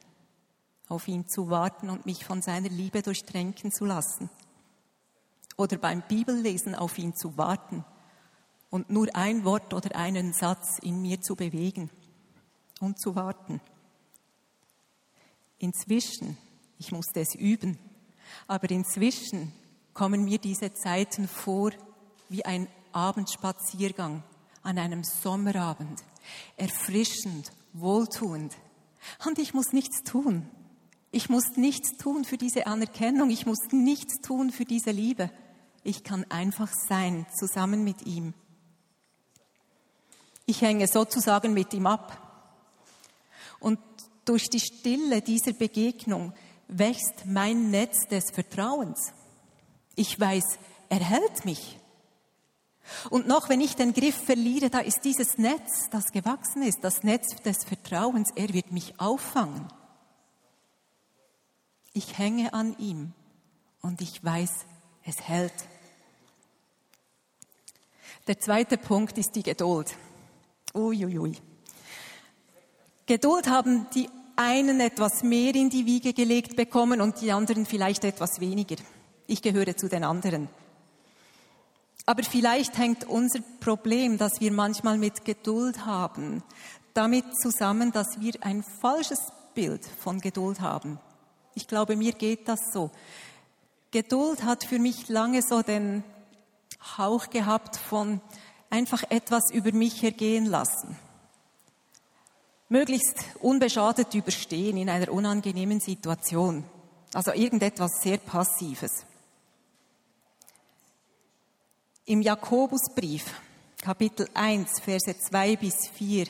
auf 0.87 1.09
ihn 1.09 1.27
zu 1.27 1.51
warten 1.51 1.91
und 1.91 2.07
mich 2.07 2.25
von 2.25 2.43
seiner 2.43 2.69
Liebe 2.69 3.03
durchtränken 3.03 3.73
zu 3.73 3.85
lassen. 3.85 4.31
Oder 5.57 5.79
beim 5.79 6.03
Bibellesen 6.03 6.77
auf 6.77 6.97
ihn 6.97 7.13
zu 7.17 7.37
warten 7.37 7.85
und 8.71 8.89
nur 8.89 9.09
ein 9.17 9.45
Wort 9.45 9.75
oder 9.75 9.97
einen 9.97 10.33
Satz 10.33 10.79
in 10.81 11.03
mir 11.03 11.21
zu 11.21 11.35
bewegen 11.35 11.91
und 12.79 13.01
zu 13.01 13.17
warten. 13.17 13.61
Inzwischen, 15.59 16.39
ich 16.79 16.93
musste 16.93 17.19
es 17.19 17.35
üben, 17.35 17.79
aber 18.47 18.71
inzwischen 18.71 19.53
kommen 19.93 20.23
mir 20.23 20.39
diese 20.39 20.73
Zeiten 20.73 21.27
vor 21.27 21.73
wie 22.29 22.45
ein 22.45 22.69
Abendspaziergang 22.93 24.23
an 24.63 24.79
einem 24.79 25.05
Sommerabend. 25.05 26.03
Erfrischend, 26.57 27.53
wohltuend. 27.73 28.55
Und 29.27 29.39
ich 29.39 29.55
muss 29.55 29.73
nichts 29.73 30.03
tun. 30.03 30.49
Ich 31.11 31.29
muss 31.29 31.57
nichts 31.57 31.97
tun 31.99 32.25
für 32.25 32.39
diese 32.39 32.67
Anerkennung. 32.67 33.31
Ich 33.31 33.47
muss 33.47 33.59
nichts 33.71 34.21
tun 34.21 34.51
für 34.51 34.65
diese 34.65 34.91
Liebe. 34.91 35.31
Ich 35.85 36.05
kann 36.05 36.25
einfach 36.31 36.73
sein, 36.89 37.27
zusammen 37.39 37.85
mit 37.85 38.07
ihm. 38.07 38.35
Ich 40.47 40.63
hänge 40.63 40.87
sozusagen 40.87 41.53
mit 41.55 41.75
ihm 41.75 41.87
ab. 41.87 42.19
Und 43.61 43.79
durch 44.25 44.49
die 44.49 44.61
Stille 44.61 45.23
dieser 45.23 45.53
Begegnung 45.53 46.33
wächst 46.69 47.27
mein 47.27 47.71
Netz 47.71 48.07
des 48.09 48.31
Vertrauens. 48.31 49.13
Ich 49.95 50.19
weiß, 50.19 50.59
er 50.89 51.01
hält 51.01 51.45
mich. 51.45 51.79
Und 53.11 53.27
noch, 53.27 53.49
wenn 53.49 53.61
ich 53.61 53.77
den 53.77 53.93
Griff 53.93 54.17
verliere, 54.25 54.71
da 54.71 54.81
ist 54.81 55.05
dieses 55.05 55.39
Netz, 55.39 55.89
das 55.91 56.13
gewachsen 56.13 56.63
ist, 56.63 56.83
das 56.83 57.03
Netz 57.03 57.37
des 57.43 57.65
Vertrauens, 57.65 58.31
er 58.35 58.53
wird 58.53 58.73
mich 58.73 58.99
auffangen. 58.99 59.69
Ich 61.93 62.19
hänge 62.19 62.55
an 62.55 62.77
ihm 62.79 63.13
und 63.83 64.01
ich 64.01 64.23
weiß, 64.25 64.51
es 65.05 65.21
hält. 65.21 65.53
Der 68.27 68.39
zweite 68.41 68.79
Punkt 68.79 69.19
ist 69.19 69.35
die 69.35 69.43
Geduld. 69.43 69.95
Uiuiui. 70.75 71.37
Geduld 73.07 73.49
haben 73.49 73.87
die 73.95 74.09
einen 74.37 74.81
etwas 74.81 75.23
mehr 75.23 75.55
in 75.55 75.71
die 75.71 75.87
Wiege 75.87 76.13
gelegt 76.13 76.57
bekommen 76.57 77.01
und 77.01 77.21
die 77.21 77.33
anderen 77.33 77.67
vielleicht 77.67 78.05
etwas 78.05 78.41
weniger. 78.41 78.77
Ich 79.27 79.43
gehöre 79.43 79.77
zu 79.77 79.89
den 79.89 80.05
anderen. 80.05 80.49
Aber 82.07 82.23
vielleicht 82.25 82.79
hängt 82.79 83.05
unser 83.05 83.41
Problem, 83.61 84.19
das 84.19 84.41
wir 84.41 84.53
manchmal 84.53 84.99
mit 84.99 85.25
Geduld 85.25 85.87
haben, 85.87 86.43
damit 86.95 87.25
zusammen, 87.41 87.93
dass 87.93 88.21
wir 88.21 88.35
ein 88.41 88.65
falsches 88.81 89.21
Bild 89.55 89.87
von 89.87 90.21
Geduld 90.21 90.61
haben. 90.61 90.99
Ich 91.55 91.67
glaube, 91.67 91.97
mir 91.97 92.13
geht 92.13 92.49
das 92.49 92.61
so. 92.73 92.91
Geduld 93.91 94.43
hat 94.43 94.65
für 94.65 94.79
mich 94.79 95.09
lange 95.09 95.43
so 95.43 95.63
den 95.63 96.03
Hauch 96.97 97.31
gehabt 97.31 97.77
von 97.77 98.21
einfach 98.71 99.05
etwas 99.11 99.51
über 99.53 99.73
mich 99.73 100.03
ergehen 100.03 100.47
lassen. 100.47 100.97
Möglichst 102.69 103.17
unbeschadet 103.41 104.15
überstehen 104.15 104.79
in 104.79 104.89
einer 104.89 105.13
unangenehmen 105.13 105.79
Situation. 105.79 106.65
Also 107.13 107.33
irgendetwas 107.33 108.01
sehr 108.03 108.17
Passives. 108.17 109.05
Im 112.05 112.21
Jakobusbrief, 112.21 113.27
Kapitel 113.81 114.29
1, 114.35 114.81
Verse 114.81 115.17
2 115.17 115.55
bis 115.55 115.87
4, 115.87 116.27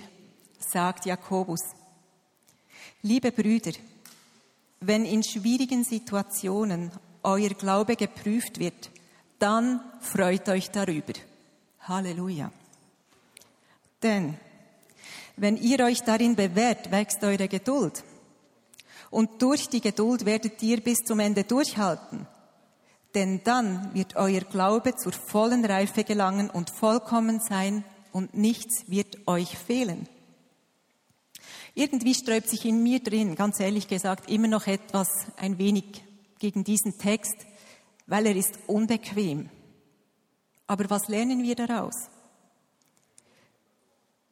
sagt 0.59 1.07
Jakobus, 1.07 1.63
Liebe 3.01 3.33
Brüder, 3.33 3.73
wenn 4.81 5.07
in 5.07 5.23
schwierigen 5.23 5.83
Situationen 5.83 6.93
euer 7.23 7.49
Glaube 7.49 7.97
geprüft 7.97 8.59
wird, 8.59 8.91
dann 9.39 9.81
freut 10.03 10.47
euch 10.51 10.71
darüber. 10.71 11.15
Halleluja. 11.81 12.53
Denn 14.03 14.35
wenn 15.37 15.57
ihr 15.57 15.81
euch 15.87 16.03
darin 16.03 16.37
bewährt, 16.37 16.91
wächst 16.91 17.25
eure 17.25 17.49
Geduld. 17.49 18.05
Und 19.11 19.41
durch 19.41 19.71
die 19.71 19.81
Geduld 19.81 20.27
werdet 20.27 20.63
ihr 20.63 20.83
bis 20.83 20.99
zum 20.99 21.19
Ende 21.21 21.45
durchhalten 21.45 22.27
denn 23.15 23.43
dann 23.45 23.95
wird 23.95 24.17
euer 24.17 24.41
Glaube 24.41 24.97
zur 24.97 25.13
vollen 25.13 25.65
Reife 25.65 26.05
gelangen 26.05 26.51
und 26.51 26.71
vollkommen 26.71 27.41
sein 27.41 27.85
und 28.13 28.35
nichts 28.35 28.89
wird 28.89 29.27
euch 29.27 29.57
fehlen. 29.59 30.09
Irgendwie 31.75 32.15
sträubt 32.15 32.49
sich 32.49 32.65
in 32.67 32.83
mir 32.83 33.01
drin, 33.01 33.35
ganz 33.35 33.59
ehrlich 33.59 33.89
gesagt, 33.89 34.31
immer 34.31 34.49
noch 34.49 34.67
etwas 34.67 35.09
ein 35.37 35.59
wenig 35.59 36.05
gegen 36.39 36.65
diesen 36.65 36.99
Text, 36.99 37.37
weil 38.07 38.27
er 38.27 38.37
ist 38.37 38.59
unbequem. 38.67 39.49
Aber 40.67 40.89
was 40.91 41.09
lernen 41.09 41.43
wir 41.43 41.55
daraus? 41.55 41.95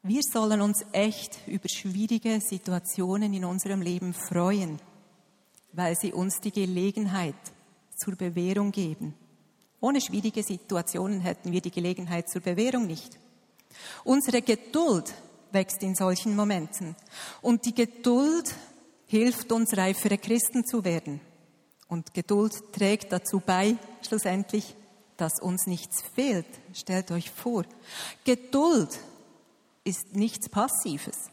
Wir 0.02 0.22
sollen 0.22 0.60
uns 0.60 0.84
echt 0.92 1.38
über 1.46 1.68
schwierige 1.68 2.40
Situationen 2.40 3.34
in 3.34 3.44
unserem 3.44 3.82
Leben 3.82 4.14
freuen, 4.14 4.80
weil 5.72 5.94
sie 5.96 6.12
uns 6.12 6.40
die 6.40 6.52
Gelegenheit 6.52 7.34
zur 8.00 8.16
Bewährung 8.16 8.73
geben. 8.73 9.14
Ohne 9.80 10.00
schwierige 10.00 10.42
Situationen 10.42 11.21
hätten 11.21 11.52
wir 11.52 11.61
die 11.61 11.71
Gelegenheit 11.71 12.28
zur 12.28 12.40
Bewährung 12.40 12.87
nicht. 12.87 13.19
Unsere 14.04 14.42
Geduld 14.42 15.14
wächst 15.52 15.83
in 15.83 15.95
solchen 15.95 16.37
Momenten. 16.37 16.97
Und 17.40 17.64
die 17.64 17.75
Geduld 17.75 18.54
hilft 19.07 19.52
uns, 19.52 19.76
reifere 19.76 20.19
Christen 20.19 20.64
zu 20.66 20.85
werden. 20.85 21.21
Und 21.88 22.14
Geduld 22.14 22.73
trägt 22.73 23.12
dazu 23.12 23.40
bei, 23.40 23.76
schlussendlich, 24.07 24.75
dass 25.16 25.40
uns 25.40 25.66
nichts 25.66 26.02
fehlt. 26.14 26.47
Stellt 26.73 27.11
euch 27.11 27.30
vor. 27.30 27.64
Geduld 28.25 28.99
ist 29.85 30.14
nichts 30.14 30.49
Passives. 30.49 31.30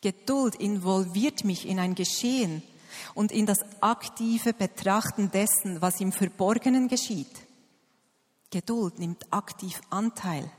Geduld 0.00 0.54
involviert 0.56 1.44
mich 1.44 1.66
in 1.66 1.78
ein 1.78 1.94
Geschehen 1.94 2.62
und 3.14 3.32
in 3.32 3.46
das 3.46 3.58
aktive 3.80 4.52
Betrachten 4.52 5.30
dessen, 5.30 5.80
was 5.80 6.00
im 6.00 6.12
Verborgenen 6.12 6.88
geschieht. 6.88 7.46
Geduld 8.50 8.98
nimmt 8.98 9.32
aktiv 9.32 9.80
Anteil 9.90 10.50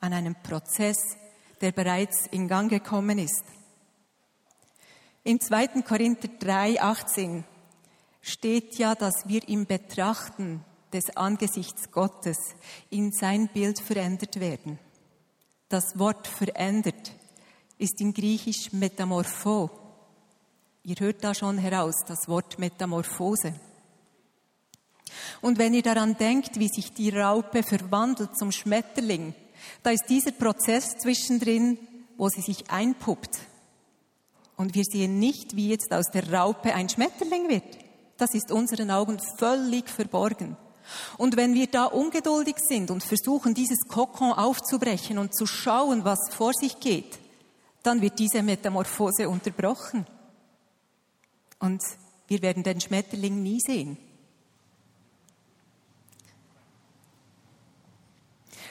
an 0.00 0.12
einem 0.12 0.36
Prozess, 0.42 1.16
der 1.60 1.72
bereits 1.72 2.26
in 2.30 2.48
Gang 2.48 2.70
gekommen 2.70 3.18
ist. 3.18 3.44
In 5.24 5.40
2. 5.40 5.82
Korinther 5.82 6.28
3, 6.38 6.80
18 6.80 7.44
steht 8.20 8.76
ja, 8.78 8.94
dass 8.94 9.26
wir 9.26 9.48
im 9.48 9.66
Betrachten 9.66 10.64
des 10.92 11.16
Angesichts 11.16 11.90
Gottes 11.90 12.38
in 12.90 13.12
sein 13.12 13.48
Bild 13.48 13.80
verändert 13.80 14.40
werden. 14.40 14.78
Das 15.68 15.98
Wort 15.98 16.26
verändert 16.26 17.12
ist 17.78 18.00
in 18.00 18.12
Griechisch 18.12 18.72
Metamorpho. 18.72 19.70
Ihr 20.84 20.96
hört 20.98 21.22
da 21.22 21.32
schon 21.32 21.58
heraus 21.58 21.94
das 22.08 22.26
Wort 22.26 22.58
Metamorphose. 22.58 23.54
Und 25.40 25.56
wenn 25.58 25.74
ihr 25.74 25.82
daran 25.82 26.16
denkt, 26.16 26.58
wie 26.58 26.68
sich 26.68 26.92
die 26.92 27.10
Raupe 27.10 27.62
verwandelt 27.62 28.36
zum 28.36 28.50
Schmetterling, 28.50 29.32
da 29.84 29.90
ist 29.90 30.08
dieser 30.08 30.32
Prozess 30.32 30.98
zwischendrin, 30.98 31.78
wo 32.16 32.28
sie 32.28 32.40
sich 32.40 32.68
einpuppt. 32.68 33.38
Und 34.56 34.74
wir 34.74 34.82
sehen 34.82 35.20
nicht, 35.20 35.54
wie 35.54 35.68
jetzt 35.68 35.92
aus 35.92 36.06
der 36.12 36.32
Raupe 36.32 36.74
ein 36.74 36.88
Schmetterling 36.88 37.48
wird. 37.48 37.78
Das 38.16 38.34
ist 38.34 38.50
unseren 38.50 38.90
Augen 38.90 39.20
völlig 39.38 39.88
verborgen. 39.88 40.56
Und 41.16 41.36
wenn 41.36 41.54
wir 41.54 41.68
da 41.68 41.84
ungeduldig 41.84 42.56
sind 42.58 42.90
und 42.90 43.04
versuchen, 43.04 43.54
dieses 43.54 43.86
Kokon 43.88 44.32
aufzubrechen 44.32 45.18
und 45.18 45.32
zu 45.32 45.46
schauen, 45.46 46.04
was 46.04 46.18
vor 46.30 46.52
sich 46.52 46.80
geht, 46.80 47.20
dann 47.84 48.00
wird 48.00 48.18
diese 48.18 48.42
Metamorphose 48.42 49.28
unterbrochen. 49.28 50.06
Und 51.62 51.80
wir 52.26 52.42
werden 52.42 52.64
den 52.64 52.80
Schmetterling 52.80 53.40
nie 53.40 53.60
sehen. 53.60 53.96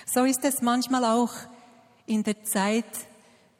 So 0.05 0.25
ist 0.25 0.43
es 0.43 0.62
manchmal 0.62 1.05
auch 1.05 1.31
in 2.05 2.24
der 2.24 2.43
Zeit 2.43 3.07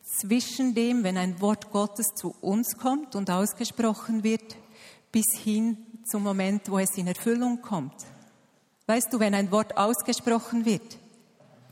zwischen 0.04 0.76
dem, 0.76 1.06
wenn 1.06 1.18
ein 1.18 1.40
Wort 1.40 1.72
Gottes 1.72 2.08
zu 2.14 2.36
uns 2.42 2.78
kommt 2.78 3.16
und 3.16 3.32
ausgesprochen 3.32 4.26
wird, 4.26 4.58
bis 5.14 5.34
hin 5.38 5.78
zum 6.04 6.24
Moment, 6.24 6.70
wo 6.70 6.78
es 6.78 6.98
in 6.98 7.08
Erfüllung 7.08 7.62
kommt. 7.62 7.96
Weißt 8.88 9.14
du, 9.14 9.20
wenn 9.22 9.34
ein 9.34 9.50
Wort 9.50 9.78
ausgesprochen 9.78 10.66
wird, 10.66 10.98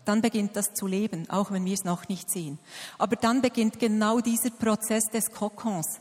dann 0.05 0.21
beginnt 0.21 0.55
das 0.55 0.73
zu 0.73 0.87
leben, 0.87 1.29
auch 1.29 1.51
wenn 1.51 1.65
wir 1.65 1.73
es 1.73 1.83
noch 1.83 2.07
nicht 2.07 2.31
sehen. 2.31 2.57
Aber 2.97 3.17
dann 3.17 3.41
beginnt 3.41 3.79
genau 3.79 4.21
dieser 4.21 4.49
Prozess 4.49 5.03
des 5.11 5.29
Kokons. 5.29 5.99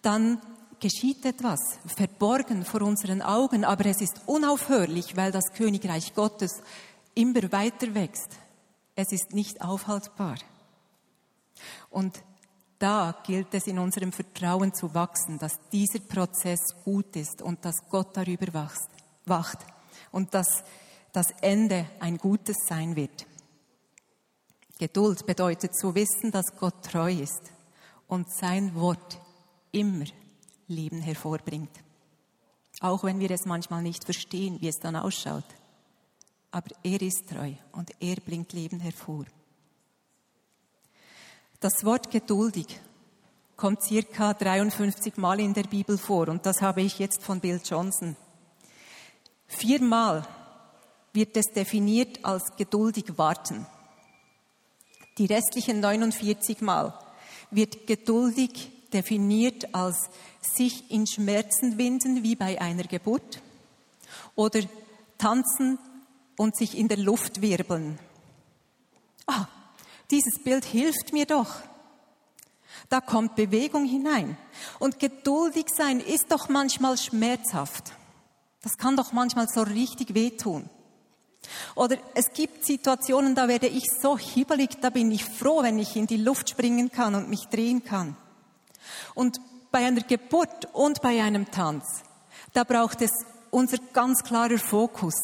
Dann 0.00 0.40
geschieht 0.80 1.24
etwas, 1.24 1.60
verborgen 1.86 2.64
vor 2.64 2.82
unseren 2.82 3.22
Augen, 3.22 3.64
aber 3.64 3.86
es 3.86 4.00
ist 4.00 4.20
unaufhörlich, 4.26 5.16
weil 5.16 5.32
das 5.32 5.52
Königreich 5.52 6.14
Gottes 6.14 6.62
immer 7.14 7.50
weiter 7.52 7.94
wächst. 7.94 8.28
Es 8.94 9.12
ist 9.12 9.32
nicht 9.32 9.62
aufhaltbar. 9.62 10.36
Und 11.90 12.22
da 12.78 13.16
gilt 13.24 13.54
es 13.54 13.66
in 13.66 13.78
unserem 13.78 14.12
Vertrauen 14.12 14.74
zu 14.74 14.94
wachsen, 14.94 15.38
dass 15.38 15.58
dieser 15.72 16.00
Prozess 16.00 16.60
gut 16.84 17.16
ist 17.16 17.40
und 17.40 17.64
dass 17.64 17.88
Gott 17.88 18.16
darüber 18.16 18.70
wacht 19.24 19.58
und 20.12 20.34
dass 20.34 20.62
das 21.12 21.30
Ende 21.40 21.86
ein 22.00 22.18
gutes 22.18 22.56
sein 22.68 22.94
wird. 22.96 23.26
Geduld 24.78 25.24
bedeutet 25.24 25.74
zu 25.74 25.94
wissen, 25.94 26.30
dass 26.30 26.54
Gott 26.58 26.82
treu 26.84 27.10
ist 27.10 27.50
und 28.08 28.30
sein 28.30 28.74
Wort 28.74 29.18
immer 29.72 30.04
Leben 30.68 31.00
hervorbringt. 31.00 31.70
Auch 32.80 33.04
wenn 33.04 33.20
wir 33.20 33.30
es 33.30 33.44
manchmal 33.44 33.82
nicht 33.82 34.04
verstehen, 34.04 34.60
wie 34.60 34.68
es 34.68 34.78
dann 34.78 34.96
ausschaut 34.96 35.44
aber 36.56 36.70
er 36.82 37.02
ist 37.02 37.28
treu 37.28 37.52
und 37.72 37.90
er 38.00 38.16
bringt 38.16 38.54
Leben 38.54 38.80
hervor. 38.80 39.26
Das 41.60 41.84
Wort 41.84 42.10
geduldig 42.10 42.80
kommt 43.56 43.82
circa 43.82 44.32
53 44.32 45.18
Mal 45.18 45.40
in 45.40 45.52
der 45.52 45.64
Bibel 45.64 45.98
vor 45.98 46.28
und 46.28 46.46
das 46.46 46.62
habe 46.62 46.80
ich 46.80 46.98
jetzt 46.98 47.22
von 47.22 47.40
Bill 47.40 47.60
Johnson. 47.62 48.16
Viermal 49.46 50.26
wird 51.12 51.36
es 51.36 51.52
definiert 51.54 52.24
als 52.24 52.56
geduldig 52.56 53.18
warten. 53.18 53.66
Die 55.18 55.26
restlichen 55.26 55.80
49 55.80 56.62
Mal 56.62 56.98
wird 57.50 57.86
geduldig 57.86 58.72
definiert 58.92 59.74
als 59.74 60.08
sich 60.40 60.90
in 60.90 61.06
Schmerzen 61.06 61.78
winden 61.78 62.22
wie 62.22 62.36
bei 62.36 62.60
einer 62.60 62.84
Geburt 62.84 63.40
oder 64.34 64.60
tanzen 65.18 65.78
und 66.36 66.56
sich 66.56 66.76
in 66.76 66.88
der 66.88 66.98
Luft 66.98 67.40
wirbeln. 67.40 67.98
Ah, 69.26 69.46
dieses 70.10 70.42
Bild 70.42 70.64
hilft 70.64 71.12
mir 71.12 71.26
doch. 71.26 71.56
Da 72.88 73.00
kommt 73.00 73.34
Bewegung 73.34 73.84
hinein. 73.84 74.36
Und 74.78 75.00
geduldig 75.00 75.66
sein 75.74 76.00
ist 76.00 76.30
doch 76.30 76.48
manchmal 76.48 76.96
schmerzhaft. 76.96 77.92
Das 78.62 78.76
kann 78.76 78.96
doch 78.96 79.12
manchmal 79.12 79.46
so 79.48 79.62
richtig 79.62 80.14
wehtun. 80.14 80.68
Oder 81.74 81.98
es 82.14 82.32
gibt 82.32 82.64
Situationen, 82.64 83.34
da 83.34 83.48
werde 83.48 83.66
ich 83.68 83.84
so 84.00 84.18
hibbelig, 84.18 84.80
da 84.80 84.90
bin 84.90 85.10
ich 85.10 85.24
froh, 85.24 85.62
wenn 85.62 85.78
ich 85.78 85.96
in 85.96 86.06
die 86.06 86.16
Luft 86.16 86.50
springen 86.50 86.90
kann 86.90 87.14
und 87.14 87.28
mich 87.28 87.46
drehen 87.46 87.84
kann. 87.84 88.16
Und 89.14 89.40
bei 89.70 89.86
einer 89.86 90.02
Geburt 90.02 90.68
und 90.72 91.02
bei 91.02 91.22
einem 91.22 91.50
Tanz, 91.50 91.84
da 92.52 92.64
braucht 92.64 93.02
es 93.02 93.10
unser 93.50 93.78
ganz 93.92 94.22
klarer 94.22 94.58
Fokus. 94.58 95.14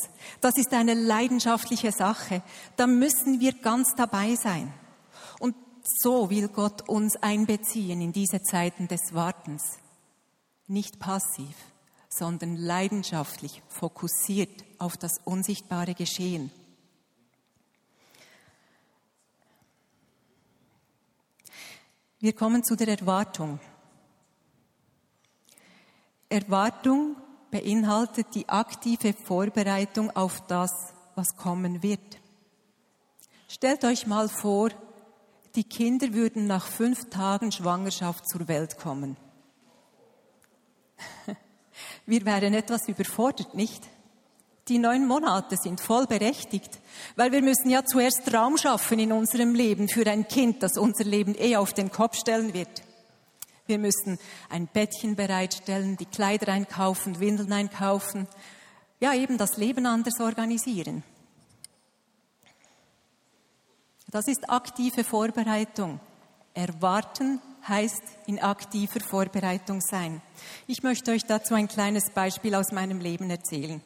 Das 0.40 0.56
ist 0.56 0.72
eine 0.72 0.94
leidenschaftliche 0.94 1.92
Sache. 1.92 2.42
Da 2.76 2.86
müssen 2.86 3.40
wir 3.40 3.52
ganz 3.52 3.94
dabei 3.96 4.34
sein. 4.36 4.72
Und 5.38 5.54
so 5.84 6.30
will 6.30 6.48
Gott 6.48 6.88
uns 6.88 7.16
einbeziehen 7.16 8.00
in 8.00 8.12
diese 8.12 8.42
Zeiten 8.42 8.88
des 8.88 9.12
Wartens. 9.12 9.78
Nicht 10.66 10.98
passiv, 10.98 11.54
sondern 12.08 12.56
leidenschaftlich, 12.56 13.62
fokussiert 13.68 14.64
auf 14.78 14.96
das 14.96 15.18
unsichtbare 15.24 15.94
Geschehen. 15.94 16.50
Wir 22.22 22.34
kommen 22.34 22.62
zu 22.62 22.76
der 22.76 22.86
Erwartung. 22.86 23.58
Erwartung 26.28 27.16
beinhaltet 27.50 28.28
die 28.36 28.48
aktive 28.48 29.12
Vorbereitung 29.12 30.08
auf 30.12 30.40
das, 30.46 30.70
was 31.16 31.36
kommen 31.36 31.82
wird. 31.82 32.20
Stellt 33.48 33.84
euch 33.84 34.06
mal 34.06 34.28
vor, 34.28 34.70
die 35.56 35.64
Kinder 35.64 36.14
würden 36.14 36.46
nach 36.46 36.64
fünf 36.64 37.10
Tagen 37.10 37.50
Schwangerschaft 37.50 38.28
zur 38.28 38.46
Welt 38.46 38.78
kommen. 38.78 39.16
Wir 42.06 42.24
wären 42.24 42.54
etwas 42.54 42.86
überfordert, 42.86 43.52
nicht? 43.54 43.82
Die 44.68 44.78
neun 44.78 45.06
Monate 45.08 45.56
sind 45.56 45.80
voll 45.80 46.06
berechtigt, 46.06 46.78
weil 47.16 47.32
wir 47.32 47.42
müssen 47.42 47.68
ja 47.68 47.84
zuerst 47.84 48.32
Raum 48.32 48.56
schaffen 48.56 49.00
in 49.00 49.10
unserem 49.10 49.54
Leben 49.54 49.88
für 49.88 50.06
ein 50.06 50.28
Kind, 50.28 50.62
das 50.62 50.78
unser 50.78 51.04
Leben 51.04 51.34
eh 51.36 51.56
auf 51.56 51.72
den 51.72 51.90
Kopf 51.90 52.16
stellen 52.16 52.54
wird. 52.54 52.82
Wir 53.66 53.78
müssen 53.78 54.18
ein 54.50 54.68
Bettchen 54.68 55.16
bereitstellen, 55.16 55.96
die 55.96 56.06
Kleider 56.06 56.52
einkaufen, 56.52 57.18
Windeln 57.18 57.52
einkaufen. 57.52 58.28
Ja, 59.00 59.14
eben 59.14 59.36
das 59.36 59.56
Leben 59.56 59.86
anders 59.86 60.20
organisieren. 60.20 61.02
Das 64.10 64.28
ist 64.28 64.48
aktive 64.50 65.02
Vorbereitung. 65.02 65.98
Erwarten 66.54 67.40
heißt 67.66 68.02
in 68.26 68.40
aktiver 68.40 69.00
Vorbereitung 69.00 69.80
sein. 69.80 70.20
Ich 70.66 70.82
möchte 70.82 71.12
euch 71.12 71.24
dazu 71.24 71.54
ein 71.54 71.66
kleines 71.66 72.10
Beispiel 72.10 72.54
aus 72.54 72.72
meinem 72.72 73.00
Leben 73.00 73.30
erzählen. 73.30 73.80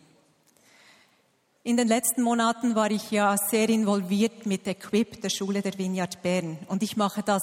In 1.67 1.77
den 1.77 1.89
letzten 1.89 2.23
Monaten 2.23 2.77
war 2.77 2.93
ich 2.93 3.11
ja 3.11 3.37
sehr 3.37 3.69
involviert 3.69 4.47
mit 4.47 4.69
Equip, 4.69 5.21
der 5.21 5.31
Schule 5.31 5.63
der 5.63 5.77
Vineyard 5.77 6.23
Bern. 6.23 6.59
Und 6.69 6.85
ich 6.85 6.97
mache 6.97 7.25
das 7.25 7.43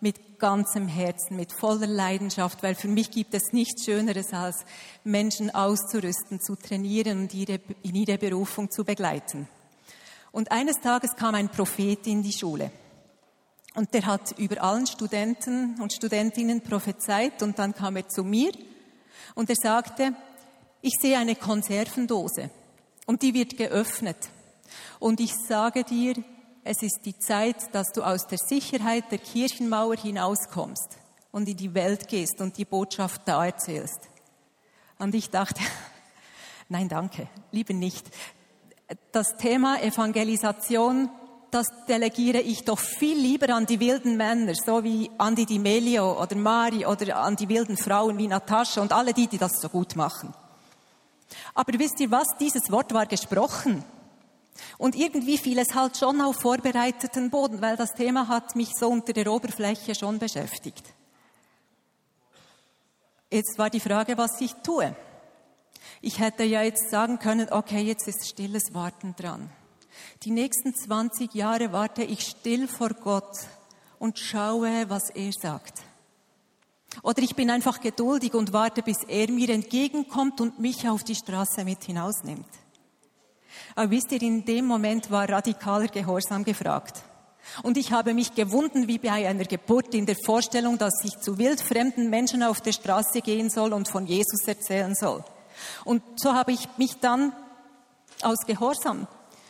mit 0.00 0.38
ganzem 0.38 0.86
Herzen, 0.86 1.38
mit 1.38 1.50
voller 1.50 1.86
Leidenschaft, 1.86 2.62
weil 2.62 2.74
für 2.74 2.88
mich 2.88 3.10
gibt 3.10 3.32
es 3.32 3.54
nichts 3.54 3.86
Schöneres, 3.86 4.34
als 4.34 4.66
Menschen 5.02 5.54
auszurüsten, 5.54 6.42
zu 6.42 6.56
trainieren 6.56 7.20
und 7.20 7.32
ihre, 7.32 7.58
in 7.82 7.94
ihre 7.94 8.18
Berufung 8.18 8.70
zu 8.70 8.84
begleiten. 8.84 9.48
Und 10.30 10.52
eines 10.52 10.80
Tages 10.82 11.16
kam 11.16 11.34
ein 11.34 11.48
Prophet 11.48 12.06
in 12.06 12.22
die 12.22 12.34
Schule. 12.34 12.70
Und 13.74 13.94
der 13.94 14.04
hat 14.04 14.38
über 14.38 14.62
allen 14.62 14.86
Studenten 14.86 15.80
und 15.80 15.94
Studentinnen 15.94 16.60
prophezeit 16.60 17.42
und 17.42 17.58
dann 17.58 17.74
kam 17.74 17.96
er 17.96 18.10
zu 18.10 18.24
mir 18.24 18.52
und 19.34 19.48
er 19.48 19.56
sagte, 19.56 20.12
ich 20.82 20.92
sehe 21.00 21.16
eine 21.16 21.34
Konservendose 21.34 22.50
und 23.06 23.22
die 23.22 23.34
wird 23.34 23.56
geöffnet. 23.56 24.16
Und 24.98 25.20
ich 25.20 25.34
sage 25.34 25.84
dir, 25.84 26.14
es 26.64 26.82
ist 26.82 27.00
die 27.04 27.18
Zeit, 27.18 27.74
dass 27.74 27.92
du 27.92 28.02
aus 28.02 28.26
der 28.26 28.38
Sicherheit 28.38 29.10
der 29.10 29.18
Kirchenmauer 29.18 29.96
hinauskommst 29.96 30.98
und 31.30 31.48
in 31.48 31.56
die 31.56 31.74
Welt 31.74 32.08
gehst 32.08 32.40
und 32.40 32.56
die 32.56 32.64
Botschaft 32.64 33.22
da 33.26 33.44
erzählst. 33.44 34.00
Und 34.98 35.14
ich 35.14 35.30
dachte, 35.30 35.60
nein, 36.68 36.88
danke, 36.88 37.28
lieber 37.50 37.74
nicht. 37.74 38.06
Das 39.12 39.36
Thema 39.36 39.82
Evangelisation 39.82 41.10
das 41.54 41.68
delegiere 41.86 42.40
ich 42.40 42.64
doch 42.64 42.80
viel 42.80 43.16
lieber 43.16 43.54
an 43.54 43.64
die 43.64 43.78
wilden 43.78 44.16
Männer, 44.16 44.54
so 44.56 44.82
wie 44.82 45.08
Andi 45.18 45.46
Di 45.46 45.60
Melio 45.60 46.20
oder 46.20 46.34
Mari 46.34 46.84
oder 46.84 47.18
an 47.18 47.36
die 47.36 47.48
wilden 47.48 47.76
Frauen 47.76 48.18
wie 48.18 48.26
Natascha 48.26 48.80
und 48.80 48.92
alle 48.92 49.12
die, 49.12 49.28
die 49.28 49.38
das 49.38 49.60
so 49.60 49.68
gut 49.68 49.94
machen. 49.94 50.34
Aber 51.54 51.78
wisst 51.78 52.00
ihr 52.00 52.10
was? 52.10 52.28
Dieses 52.38 52.70
Wort 52.70 52.92
war 52.94 53.06
gesprochen. 53.06 53.84
Und 54.78 54.94
irgendwie 54.94 55.38
fiel 55.38 55.58
es 55.58 55.74
halt 55.74 55.96
schon 55.96 56.20
auf 56.20 56.36
vorbereiteten 56.40 57.30
Boden, 57.30 57.60
weil 57.60 57.76
das 57.76 57.92
Thema 57.92 58.28
hat 58.28 58.54
mich 58.56 58.70
so 58.74 58.88
unter 58.88 59.12
der 59.12 59.30
Oberfläche 59.32 59.94
schon 59.94 60.18
beschäftigt. 60.18 60.84
Jetzt 63.30 63.58
war 63.58 63.70
die 63.70 63.80
Frage, 63.80 64.16
was 64.16 64.40
ich 64.40 64.54
tue. 64.62 64.94
Ich 66.00 66.20
hätte 66.20 66.44
ja 66.44 66.62
jetzt 66.62 66.90
sagen 66.90 67.18
können, 67.18 67.48
okay, 67.50 67.80
jetzt 67.80 68.06
ist 68.06 68.28
stilles 68.28 68.74
Warten 68.74 69.14
dran. 69.16 69.50
Die 70.22 70.30
nächsten 70.30 70.74
20 70.74 71.34
Jahre 71.34 71.72
warte 71.72 72.02
ich 72.02 72.20
still 72.20 72.68
vor 72.68 72.90
Gott 72.90 73.36
und 73.98 74.18
schaue, 74.18 74.88
was 74.88 75.10
er 75.10 75.32
sagt. 75.32 75.82
Oder 77.02 77.22
ich 77.22 77.34
bin 77.34 77.50
einfach 77.50 77.80
geduldig 77.80 78.34
und 78.34 78.52
warte, 78.52 78.82
bis 78.82 78.98
er 79.08 79.30
mir 79.30 79.50
entgegenkommt 79.50 80.40
und 80.40 80.58
mich 80.58 80.88
auf 80.88 81.04
die 81.04 81.14
Straße 81.14 81.64
mit 81.64 81.84
hinausnimmt. 81.84 82.46
Aber 83.74 83.90
wisst 83.90 84.12
ihr, 84.12 84.22
in 84.22 84.44
dem 84.44 84.66
Moment 84.66 85.10
war 85.10 85.28
radikaler 85.28 85.88
Gehorsam 85.88 86.44
gefragt. 86.44 87.02
Und 87.62 87.76
ich 87.76 87.92
habe 87.92 88.14
mich 88.14 88.34
gewunden 88.34 88.88
wie 88.88 88.98
bei 88.98 89.28
einer 89.28 89.44
Geburt 89.44 89.94
in 89.94 90.06
der 90.06 90.16
Vorstellung, 90.24 90.78
dass 90.78 91.04
ich 91.04 91.18
zu 91.18 91.38
wildfremden 91.38 92.08
Menschen 92.08 92.42
auf 92.42 92.60
der 92.60 92.72
Straße 92.72 93.20
gehen 93.20 93.50
soll 93.50 93.72
und 93.72 93.88
von 93.88 94.06
Jesus 94.06 94.46
erzählen 94.46 94.94
soll. 94.94 95.22
Und 95.84 96.02
so 96.16 96.32
habe 96.32 96.52
ich 96.52 96.68
mich 96.78 96.94
dann 97.00 97.32
aus 98.22 98.46
Gehorsam 98.46 99.06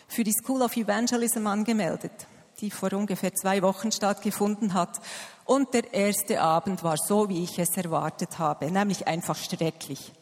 für 0.09 0.24
die 0.24 0.33
School 0.33 0.62
of 0.62 0.76
Evangelism 0.76 1.46
angemeldet, 1.46 2.12
die 2.61 2.71
vor 2.71 2.93
ungefähr 2.93 3.35
zwei 3.35 3.62
Wochen 3.62 3.93
stattgefunden 3.93 4.75
hat. 4.75 5.01
Und 5.45 5.75
der 5.75 5.93
erste 5.93 6.40
Abend 6.40 6.83
war 6.83 6.97
so, 6.97 7.29
wie 7.29 7.43
ich 7.43 7.59
es 7.59 7.77
erwartet 7.77 8.38
habe, 8.38 8.71
nämlich 8.71 9.07
einfach 9.07 9.37
schrecklich. 9.37 10.12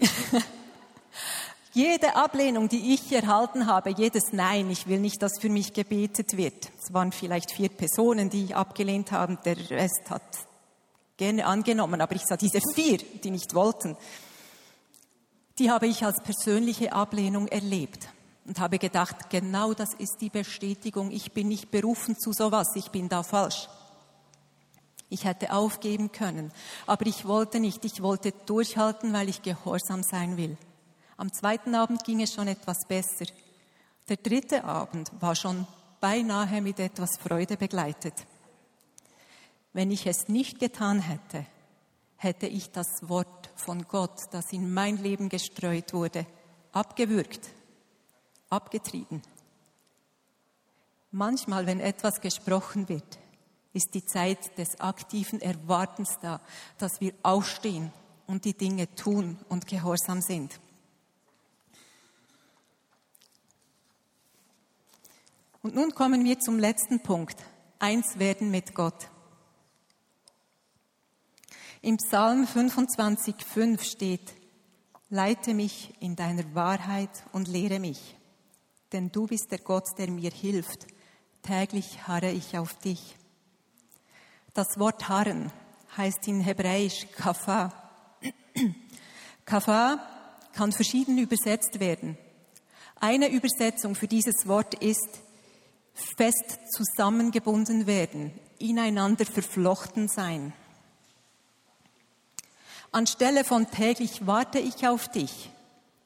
Jede 1.72 2.16
Ablehnung, 2.16 2.68
die 2.68 2.94
ich 2.94 3.12
erhalten 3.12 3.66
habe, 3.66 3.90
jedes 3.90 4.32
Nein, 4.32 4.70
ich 4.70 4.88
will 4.88 4.98
nicht, 4.98 5.22
dass 5.22 5.38
für 5.38 5.50
mich 5.50 5.74
gebetet 5.74 6.36
wird. 6.36 6.70
Es 6.82 6.92
waren 6.92 7.12
vielleicht 7.12 7.52
vier 7.52 7.68
Personen, 7.68 8.30
die 8.30 8.54
abgelehnt 8.54 9.12
haben, 9.12 9.38
der 9.44 9.56
Rest 9.70 10.10
hat 10.10 10.22
gerne 11.16 11.46
angenommen, 11.46 12.00
aber 12.00 12.14
ich 12.14 12.24
sah 12.24 12.36
diese 12.36 12.60
vier, 12.74 12.98
die 13.22 13.30
nicht 13.30 13.54
wollten, 13.54 13.96
die 15.58 15.70
habe 15.70 15.86
ich 15.86 16.04
als 16.04 16.22
persönliche 16.22 16.92
Ablehnung 16.92 17.48
erlebt 17.48 18.08
und 18.48 18.58
habe 18.60 18.78
gedacht, 18.78 19.28
genau 19.28 19.74
das 19.74 19.92
ist 19.92 20.22
die 20.22 20.30
Bestätigung, 20.30 21.10
ich 21.10 21.32
bin 21.32 21.48
nicht 21.48 21.70
berufen 21.70 22.18
zu 22.18 22.32
sowas, 22.32 22.74
ich 22.76 22.90
bin 22.90 23.10
da 23.10 23.22
falsch. 23.22 23.68
Ich 25.10 25.26
hätte 25.26 25.52
aufgeben 25.52 26.12
können, 26.12 26.50
aber 26.86 27.06
ich 27.06 27.26
wollte 27.26 27.60
nicht, 27.60 27.84
ich 27.84 28.02
wollte 28.02 28.32
durchhalten, 28.46 29.12
weil 29.12 29.28
ich 29.28 29.42
gehorsam 29.42 30.02
sein 30.02 30.38
will. 30.38 30.56
Am 31.18 31.30
zweiten 31.30 31.74
Abend 31.74 32.04
ging 32.04 32.22
es 32.22 32.32
schon 32.32 32.48
etwas 32.48 32.86
besser. 32.88 33.26
Der 34.08 34.16
dritte 34.16 34.64
Abend 34.64 35.10
war 35.20 35.36
schon 35.36 35.66
beinahe 36.00 36.62
mit 36.62 36.80
etwas 36.80 37.18
Freude 37.18 37.58
begleitet. 37.58 38.14
Wenn 39.74 39.90
ich 39.90 40.06
es 40.06 40.28
nicht 40.28 40.58
getan 40.58 41.00
hätte, 41.00 41.44
hätte 42.16 42.46
ich 42.46 42.70
das 42.70 43.08
Wort 43.10 43.50
von 43.56 43.86
Gott, 43.88 44.28
das 44.30 44.52
in 44.52 44.72
mein 44.72 44.96
Leben 44.96 45.28
gestreut 45.28 45.92
wurde, 45.92 46.24
abgewürgt 46.72 47.50
abgetrieben. 48.50 49.22
Manchmal, 51.10 51.66
wenn 51.66 51.80
etwas 51.80 52.20
gesprochen 52.20 52.88
wird, 52.88 53.18
ist 53.72 53.94
die 53.94 54.04
Zeit 54.04 54.56
des 54.58 54.80
aktiven 54.80 55.40
Erwartens 55.40 56.18
da, 56.20 56.40
dass 56.78 57.00
wir 57.00 57.14
aufstehen 57.22 57.92
und 58.26 58.44
die 58.44 58.54
Dinge 58.54 58.94
tun 58.94 59.38
und 59.48 59.66
gehorsam 59.66 60.20
sind. 60.20 60.58
Und 65.62 65.74
nun 65.74 65.94
kommen 65.94 66.24
wir 66.24 66.38
zum 66.38 66.58
letzten 66.58 67.00
Punkt. 67.02 67.36
Eins 67.78 68.18
werden 68.18 68.50
mit 68.50 68.74
Gott. 68.74 69.10
Im 71.80 71.96
Psalm 71.96 72.44
25,5 72.44 73.82
steht, 73.82 74.34
Leite 75.10 75.54
mich 75.54 75.94
in 76.00 76.16
deiner 76.16 76.54
Wahrheit 76.54 77.24
und 77.32 77.48
lehre 77.48 77.80
mich 77.80 78.17
denn 78.92 79.10
du 79.10 79.26
bist 79.26 79.50
der 79.50 79.58
Gott, 79.58 79.86
der 79.98 80.10
mir 80.10 80.30
hilft. 80.30 80.86
Täglich 81.42 82.06
harre 82.06 82.30
ich 82.30 82.56
auf 82.58 82.74
dich. 82.78 83.16
Das 84.54 84.78
Wort 84.78 85.08
harren 85.08 85.52
heißt 85.96 86.26
in 86.28 86.40
Hebräisch 86.40 87.06
kafa. 87.12 87.72
kafa 89.44 90.00
kann 90.52 90.72
verschieden 90.72 91.18
übersetzt 91.18 91.80
werden. 91.80 92.18
Eine 92.96 93.28
Übersetzung 93.28 93.94
für 93.94 94.08
dieses 94.08 94.46
Wort 94.48 94.74
ist 94.74 95.20
fest 95.94 96.58
zusammengebunden 96.70 97.86
werden, 97.86 98.32
ineinander 98.58 99.24
verflochten 99.24 100.08
sein. 100.08 100.52
Anstelle 102.90 103.44
von 103.44 103.70
täglich 103.70 104.26
warte 104.26 104.58
ich 104.58 104.86
auf 104.86 105.08
dich, 105.08 105.50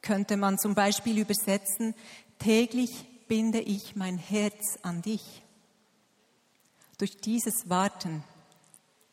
könnte 0.01 0.37
man 0.37 0.59
zum 0.59 0.75
Beispiel 0.75 1.17
übersetzen, 1.17 1.95
Täglich 2.39 3.05
binde 3.27 3.61
ich 3.61 3.95
mein 3.95 4.17
Herz 4.17 4.77
an 4.81 5.01
dich. 5.01 5.41
Durch 6.97 7.17
dieses 7.17 7.69
Warten 7.69 8.23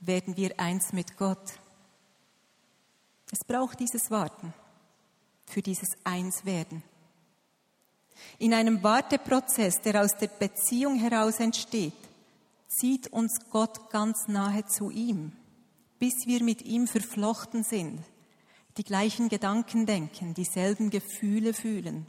werden 0.01 0.37
wir 0.37 0.59
eins 0.59 0.93
mit 0.93 1.17
Gott. 1.17 1.53
Es 3.33 3.45
braucht 3.47 3.81
dieses 3.81 4.11
Warten 4.11 4.53
für 5.47 5.63
dieses 5.63 5.89
Einswerden. 6.05 6.83
In 8.39 8.55
einem 8.55 8.83
Warteprozess, 8.83 9.81
der 9.81 10.03
aus 10.03 10.17
der 10.17 10.29
Beziehung 10.29 10.97
heraus 10.97 11.41
entsteht, 11.41 11.95
zieht 12.69 13.09
uns 13.09 13.39
Gott 13.51 13.91
ganz 13.91 14.29
nahe 14.29 14.65
zu 14.67 14.91
ihm, 14.91 15.33
bis 15.99 16.27
wir 16.27 16.43
mit 16.43 16.63
ihm 16.63 16.87
verflochten 16.87 17.65
sind, 17.65 18.01
die 18.77 18.85
gleichen 18.85 19.29
Gedanken 19.29 19.87
denken, 19.87 20.35
dieselben 20.35 20.91
Gefühle 20.91 21.53
fühlen. 21.53 22.07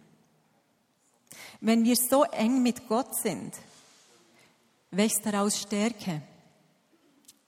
Wenn 1.59 1.83
wir 1.83 1.95
so 1.95 2.23
eng 2.23 2.63
mit 2.63 2.87
Gott 2.87 3.15
sind, 3.15 3.53
wächst 4.91 5.25
daraus 5.25 5.59
Stärke. 5.59 6.21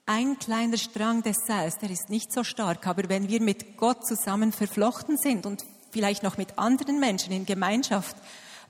Ein 0.06 0.38
kleiner 0.38 0.78
Strang 0.78 1.24
des 1.24 1.38
Seils, 1.46 1.78
der 1.78 1.90
ist 1.90 2.10
nicht 2.10 2.32
so 2.32 2.44
stark, 2.44 2.86
aber 2.88 3.08
wenn 3.08 3.30
wir 3.30 3.42
mit 3.42 3.78
Gott 3.78 4.06
zusammen 4.06 4.52
verflochten 4.52 5.18
sind 5.18 5.46
und 5.46 5.64
vielleicht 5.92 6.24
noch 6.24 6.38
mit 6.38 6.58
anderen 6.58 7.00
Menschen 7.00 7.32
in 7.32 7.46
Gemeinschaft, 7.46 8.18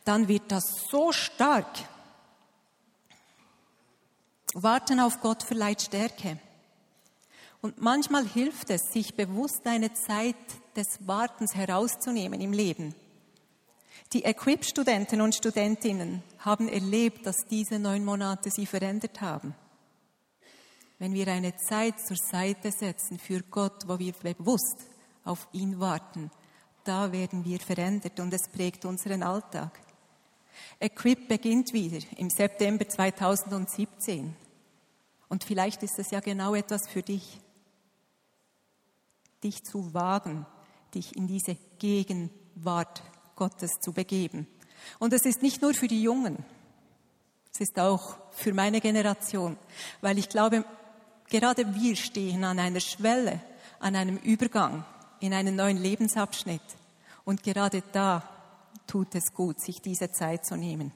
dann 0.05 0.27
wird 0.27 0.43
das 0.49 0.63
so 0.89 1.11
stark. 1.11 1.67
Warten 4.53 4.99
auf 4.99 5.21
Gott 5.21 5.41
verleiht 5.41 5.81
Stärke. 5.81 6.37
Und 7.61 7.81
manchmal 7.81 8.27
hilft 8.27 8.69
es, 8.69 8.91
sich 8.91 9.15
bewusst 9.15 9.65
eine 9.65 9.93
Zeit 9.93 10.35
des 10.75 11.07
Wartens 11.07 11.55
herauszunehmen 11.55 12.41
im 12.41 12.51
Leben. 12.51 12.93
Die 14.11 14.25
Equip-Studenten 14.25 15.21
und 15.21 15.33
Studentinnen 15.33 16.21
haben 16.39 16.67
erlebt, 16.67 17.25
dass 17.25 17.45
diese 17.49 17.79
neun 17.79 18.05
Monate 18.05 18.51
sie 18.51 18.65
verändert 18.65 19.21
haben. 19.21 19.55
wenn 20.99 21.13
wir 21.13 21.27
eine 21.27 21.55
Zeit 21.57 21.99
zur 21.99 22.15
Seite 22.15 22.71
setzen 22.71 23.19
für 23.19 23.41
Gott, 23.41 23.87
wo 23.87 23.99
wir 23.99 24.13
bewusst 24.13 24.85
auf 25.25 25.49
ihn 25.51 25.79
warten, 25.79 26.31
da 26.83 27.11
werden 27.11 27.43
wir 27.43 27.59
verändert 27.59 28.19
und 28.19 28.33
es 28.33 28.47
prägt 28.47 28.85
unseren 28.85 29.23
Alltag. 29.23 29.79
Equip 30.79 31.27
beginnt 31.27 31.73
wieder 31.73 31.99
im 32.17 32.29
September 32.29 32.87
2017. 32.87 34.35
Und 35.29 35.43
vielleicht 35.43 35.83
ist 35.83 35.99
es 35.99 36.11
ja 36.11 36.19
genau 36.19 36.55
etwas 36.55 36.87
für 36.87 37.01
dich, 37.01 37.39
dich 39.43 39.63
zu 39.63 39.93
wagen, 39.93 40.45
dich 40.93 41.15
in 41.15 41.27
diese 41.27 41.57
Gegenwart 41.79 43.01
Gottes 43.35 43.71
zu 43.79 43.93
begeben. 43.93 44.47
Und 44.99 45.13
es 45.13 45.25
ist 45.25 45.41
nicht 45.41 45.61
nur 45.61 45.73
für 45.73 45.87
die 45.87 46.01
Jungen, 46.01 46.43
es 47.53 47.61
ist 47.61 47.79
auch 47.79 48.17
für 48.31 48.53
meine 48.53 48.81
Generation, 48.81 49.57
weil 50.01 50.17
ich 50.17 50.27
glaube, 50.27 50.65
gerade 51.29 51.75
wir 51.75 51.95
stehen 51.95 52.43
an 52.43 52.57
einer 52.59 52.79
Schwelle, 52.79 53.39
an 53.79 53.95
einem 53.95 54.17
Übergang 54.17 54.83
in 55.19 55.33
einen 55.33 55.55
neuen 55.55 55.77
Lebensabschnitt. 55.77 56.61
Und 57.25 57.43
gerade 57.43 57.83
da 57.91 58.23
tut 58.87 59.15
es 59.15 59.33
gut, 59.33 59.61
sich 59.61 59.81
diese 59.81 60.11
Zeit 60.11 60.45
zu 60.45 60.55
nehmen. 60.55 60.91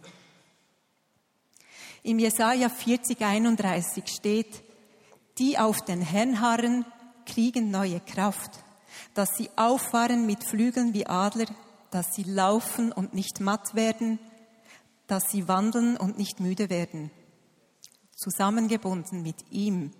Im 2.04 2.20
Jesaja 2.20 2.70
40, 2.70 3.22
31 3.22 4.08
steht, 4.08 4.64
die 5.38 5.58
auf 5.58 5.82
den 5.86 6.02
Herrn 6.02 6.42
harren, 6.42 6.86
kriegen 7.26 7.70
neue 7.70 8.00
Kraft, 8.00 8.52
dass 9.14 9.36
sie 9.38 9.50
auffahren 9.56 10.26
mit 10.26 10.44
Flügeln 10.44 10.94
wie 10.94 11.06
Adler, 11.06 11.48
dass 11.92 12.16
sie 12.16 12.24
laufen 12.24 12.92
und 12.92 13.14
nicht 13.14 13.40
matt 13.40 13.76
werden, 13.76 14.20
dass 15.08 15.30
sie 15.32 15.48
wandeln 15.48 15.98
und 15.98 16.18
nicht 16.18 16.40
müde 16.40 16.70
werden. 16.70 17.12
Zusammengebunden 18.16 19.22
mit 19.22 19.52
ihm 19.52 19.92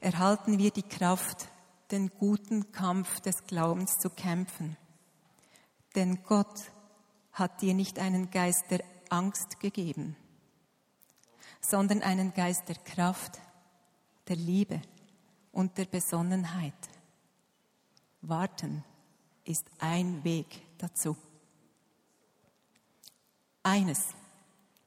erhalten 0.00 0.58
wir 0.58 0.70
die 0.70 0.82
Kraft, 0.82 1.48
den 1.90 2.10
guten 2.18 2.72
Kampf 2.72 3.20
des 3.20 3.46
Glaubens 3.46 3.98
zu 3.98 4.10
kämpfen. 4.10 4.76
Denn 5.94 6.22
Gott 6.24 6.70
hat 7.32 7.62
dir 7.62 7.74
nicht 7.74 7.98
einen 7.98 8.30
Geist 8.30 8.64
der 8.70 8.82
Angst 9.10 9.60
gegeben, 9.60 10.16
sondern 11.60 12.02
einen 12.02 12.32
Geist 12.32 12.68
der 12.68 12.76
Kraft, 12.76 13.40
der 14.28 14.36
Liebe 14.36 14.80
und 15.52 15.76
der 15.78 15.84
Besonnenheit. 15.84 16.74
Warten 18.22 18.84
ist 19.44 19.66
ein 19.78 20.24
Weg 20.24 20.62
dazu. 20.82 21.16
Eines 23.62 24.00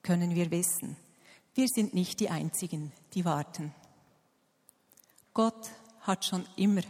können 0.04 0.36
wir 0.36 0.52
wissen, 0.52 0.98
wir 1.54 1.68
sind 1.68 1.94
nicht 1.94 2.20
die 2.20 2.30
Einzigen, 2.30 2.92
die 3.14 3.24
warten. 3.24 3.74
Gott 5.34 5.70
hat 6.02 6.26
schon 6.26 6.46
immer 6.58 6.82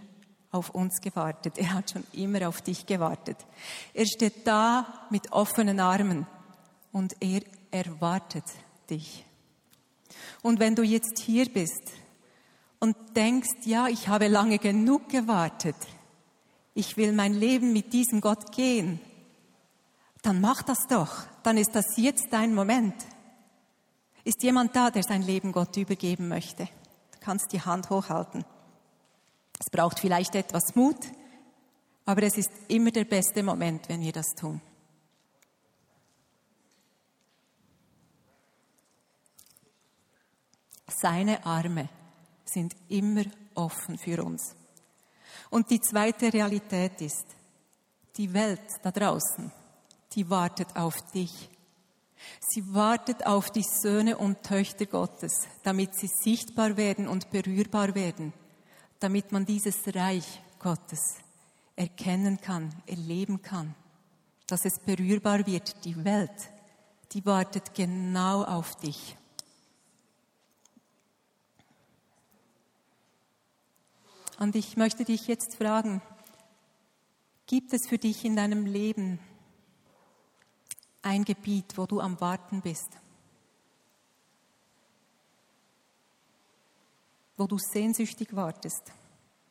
auf 0.51 0.71
uns 0.71 1.01
gewartet. 1.01 1.57
Er 1.57 1.73
hat 1.73 1.91
schon 1.91 2.03
immer 2.13 2.47
auf 2.47 2.61
dich 2.61 2.85
gewartet. 2.85 3.37
Er 3.93 4.05
steht 4.07 4.47
da 4.47 5.07
mit 5.11 5.31
offenen 5.31 5.79
Armen 5.79 6.25
und 6.91 7.15
er 7.19 7.41
erwartet 7.71 8.45
dich. 8.89 9.25
Und 10.41 10.59
wenn 10.59 10.75
du 10.75 10.81
jetzt 10.81 11.19
hier 11.19 11.45
bist 11.51 11.91
und 12.79 12.95
denkst, 13.15 13.65
ja, 13.65 13.87
ich 13.87 14.07
habe 14.07 14.27
lange 14.27 14.57
genug 14.59 15.09
gewartet, 15.09 15.75
ich 16.75 16.97
will 16.97 17.13
mein 17.13 17.33
Leben 17.33 17.73
mit 17.73 17.93
diesem 17.93 18.21
Gott 18.21 18.51
gehen, 18.51 18.99
dann 20.21 20.41
mach 20.41 20.61
das 20.61 20.85
doch. 20.87 21.23
Dann 21.41 21.57
ist 21.57 21.73
das 21.73 21.97
jetzt 21.97 22.27
dein 22.31 22.53
Moment. 22.53 22.95
Ist 24.23 24.43
jemand 24.43 24.75
da, 24.75 24.91
der 24.91 25.03
sein 25.03 25.21
Leben 25.21 25.51
Gott 25.51 25.77
übergeben 25.77 26.27
möchte? 26.27 26.65
Du 26.65 27.19
kannst 27.21 27.53
die 27.53 27.61
Hand 27.61 27.89
hochhalten. 27.89 28.43
Es 29.59 29.69
braucht 29.69 29.99
vielleicht 29.99 30.35
etwas 30.35 30.75
Mut, 30.75 30.97
aber 32.05 32.23
es 32.23 32.37
ist 32.37 32.51
immer 32.67 32.91
der 32.91 33.05
beste 33.05 33.41
Moment, 33.41 33.87
wenn 33.87 34.01
wir 34.01 34.11
das 34.11 34.35
tun. 34.35 34.59
Seine 40.87 41.45
Arme 41.45 41.87
sind 42.43 42.75
immer 42.89 43.23
offen 43.53 43.97
für 43.97 44.23
uns. 44.23 44.55
Und 45.49 45.69
die 45.69 45.79
zweite 45.79 46.31
Realität 46.31 47.01
ist, 47.01 47.25
die 48.17 48.33
Welt 48.33 48.61
da 48.83 48.91
draußen, 48.91 49.51
die 50.13 50.29
wartet 50.29 50.75
auf 50.75 50.95
dich. 51.11 51.49
Sie 52.39 52.73
wartet 52.73 53.25
auf 53.25 53.51
die 53.51 53.63
Söhne 53.63 54.17
und 54.17 54.41
Töchter 54.43 54.85
Gottes, 54.85 55.47
damit 55.63 55.95
sie 55.95 56.07
sichtbar 56.07 56.77
werden 56.77 57.07
und 57.07 57.29
berührbar 57.29 57.93
werden, 57.93 58.33
damit 58.99 59.31
man 59.31 59.45
dieses 59.45 59.75
Reich 59.93 60.41
Gottes 60.59 61.17
erkennen 61.75 62.39
kann, 62.39 62.73
erleben 62.87 63.41
kann, 63.41 63.75
dass 64.47 64.65
es 64.65 64.79
berührbar 64.79 65.45
wird. 65.45 65.83
Die 65.85 66.03
Welt, 66.03 66.49
die 67.11 67.25
wartet 67.25 67.73
genau 67.73 68.43
auf 68.43 68.75
dich. 68.75 69.17
Und 74.37 74.55
ich 74.55 74.75
möchte 74.75 75.05
dich 75.05 75.27
jetzt 75.27 75.55
fragen, 75.55 76.01
gibt 77.47 77.73
es 77.73 77.87
für 77.87 77.97
dich 77.97 78.25
in 78.25 78.35
deinem 78.35 78.65
Leben 78.65 79.19
ein 81.01 81.23
Gebiet, 81.23 81.77
wo 81.77 81.85
du 81.85 82.01
am 82.01 82.19
Warten 82.19 82.61
bist? 82.61 82.89
Wo 87.37 87.47
du 87.47 87.57
sehnsüchtig 87.57 88.35
wartest? 88.35 88.91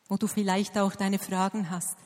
Wo 0.08 0.16
du 0.16 0.26
vielleicht 0.26 0.76
auch 0.76 0.94
deine 0.94 1.18
Fragen 1.18 1.70
hast? 1.70 1.96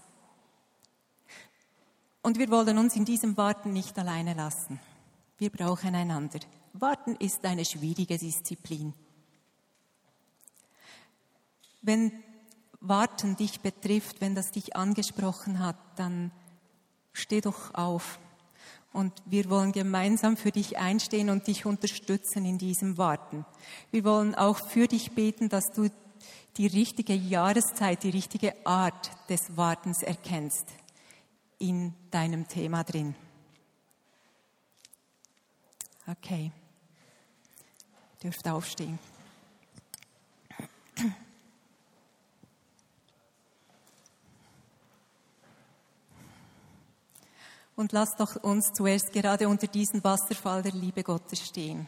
Und 2.23 2.39
wir 2.39 2.51
wollen 2.51 2.79
uns 2.79 2.95
in 2.95 3.05
diesem 3.05 3.37
Warten 3.37 3.73
nicht 3.73 3.99
alleine 3.99 4.35
lassen. 4.35 4.79
Wir 5.39 5.51
brauchen 5.51 5.95
einander. 5.95 6.41
Warten 6.75 7.17
ist 7.17 7.45
eine 7.45 7.65
schwierige 7.65 8.19
Disziplin. 8.19 8.93
Wenn 11.81 12.13
Warten 12.81 13.37
dich 13.37 13.61
betrifft, 13.61 14.21
wenn 14.21 14.35
das 14.35 14.51
dich 14.51 14.77
angesprochen 14.77 15.59
hat, 15.59 15.77
dann 15.97 16.31
steh 17.13 17.41
doch 17.41 17.75
auf. 17.75 18.19
Und 18.93 19.13
wir 19.27 19.51
wollen 19.51 19.73
gemeinsam 19.73 20.37
für 20.37 20.51
dich 20.51 20.79
einstehen 20.79 21.29
und 21.31 21.47
dich 21.47 21.67
unterstützen 21.67 22.45
in 22.45 22.59
diesem 22.59 22.97
Warten. 22.97 23.45
Wir 23.91 24.05
wollen 24.05 24.35
auch 24.35 24.59
für 24.59 24.87
dich 24.87 25.13
beten, 25.13 25.49
dass 25.49 25.73
du 25.75 25.91
die 26.57 26.67
richtige 26.67 27.15
Jahreszeit, 27.15 28.03
die 28.03 28.11
richtige 28.11 28.55
Art 28.67 29.11
des 29.29 29.57
Wartens 29.57 30.03
erkennst 30.03 30.67
in 31.59 31.95
deinem 32.11 32.49
Thema 32.49 32.85
drin. 32.85 33.15
Okay. 36.07 36.51
Dürft 38.23 38.49
aufstehen. 38.49 38.99
Und 47.79 47.93
lass 47.93 48.17
doch 48.17 48.35
uns 48.43 48.73
zuerst 48.73 49.13
gerade 49.13 49.49
unter 49.49 49.69
diesem 49.69 50.03
Wasserfall 50.03 50.65
der 50.65 50.73
Liebe 50.73 51.05
Gottes 51.05 51.47
stehen. 51.47 51.87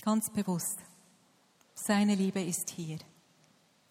Ganz 0.00 0.30
bewusst. 0.30 0.78
Seine 1.74 2.14
Liebe 2.14 2.40
ist 2.40 2.70
hier. 2.70 3.00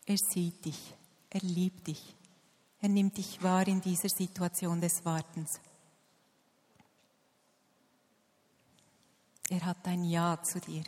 Er 0.05 0.15
sieht 0.17 0.63
dich. 0.63 0.95
Er 1.29 1.41
liebt 1.41 1.87
dich. 1.87 2.15
Er 2.79 2.87
nimmt 2.87 3.17
dich 3.17 3.43
wahr 3.43 3.67
in 3.67 3.81
dieser 3.81 4.07
Situation 4.07 4.79
des 4.79 5.03
Wartens. 5.03 5.59
Er 9.49 9.65
hat 9.65 9.85
ein 9.87 10.05
Ja 10.05 10.41
zu 10.41 10.61
dir. 10.61 10.85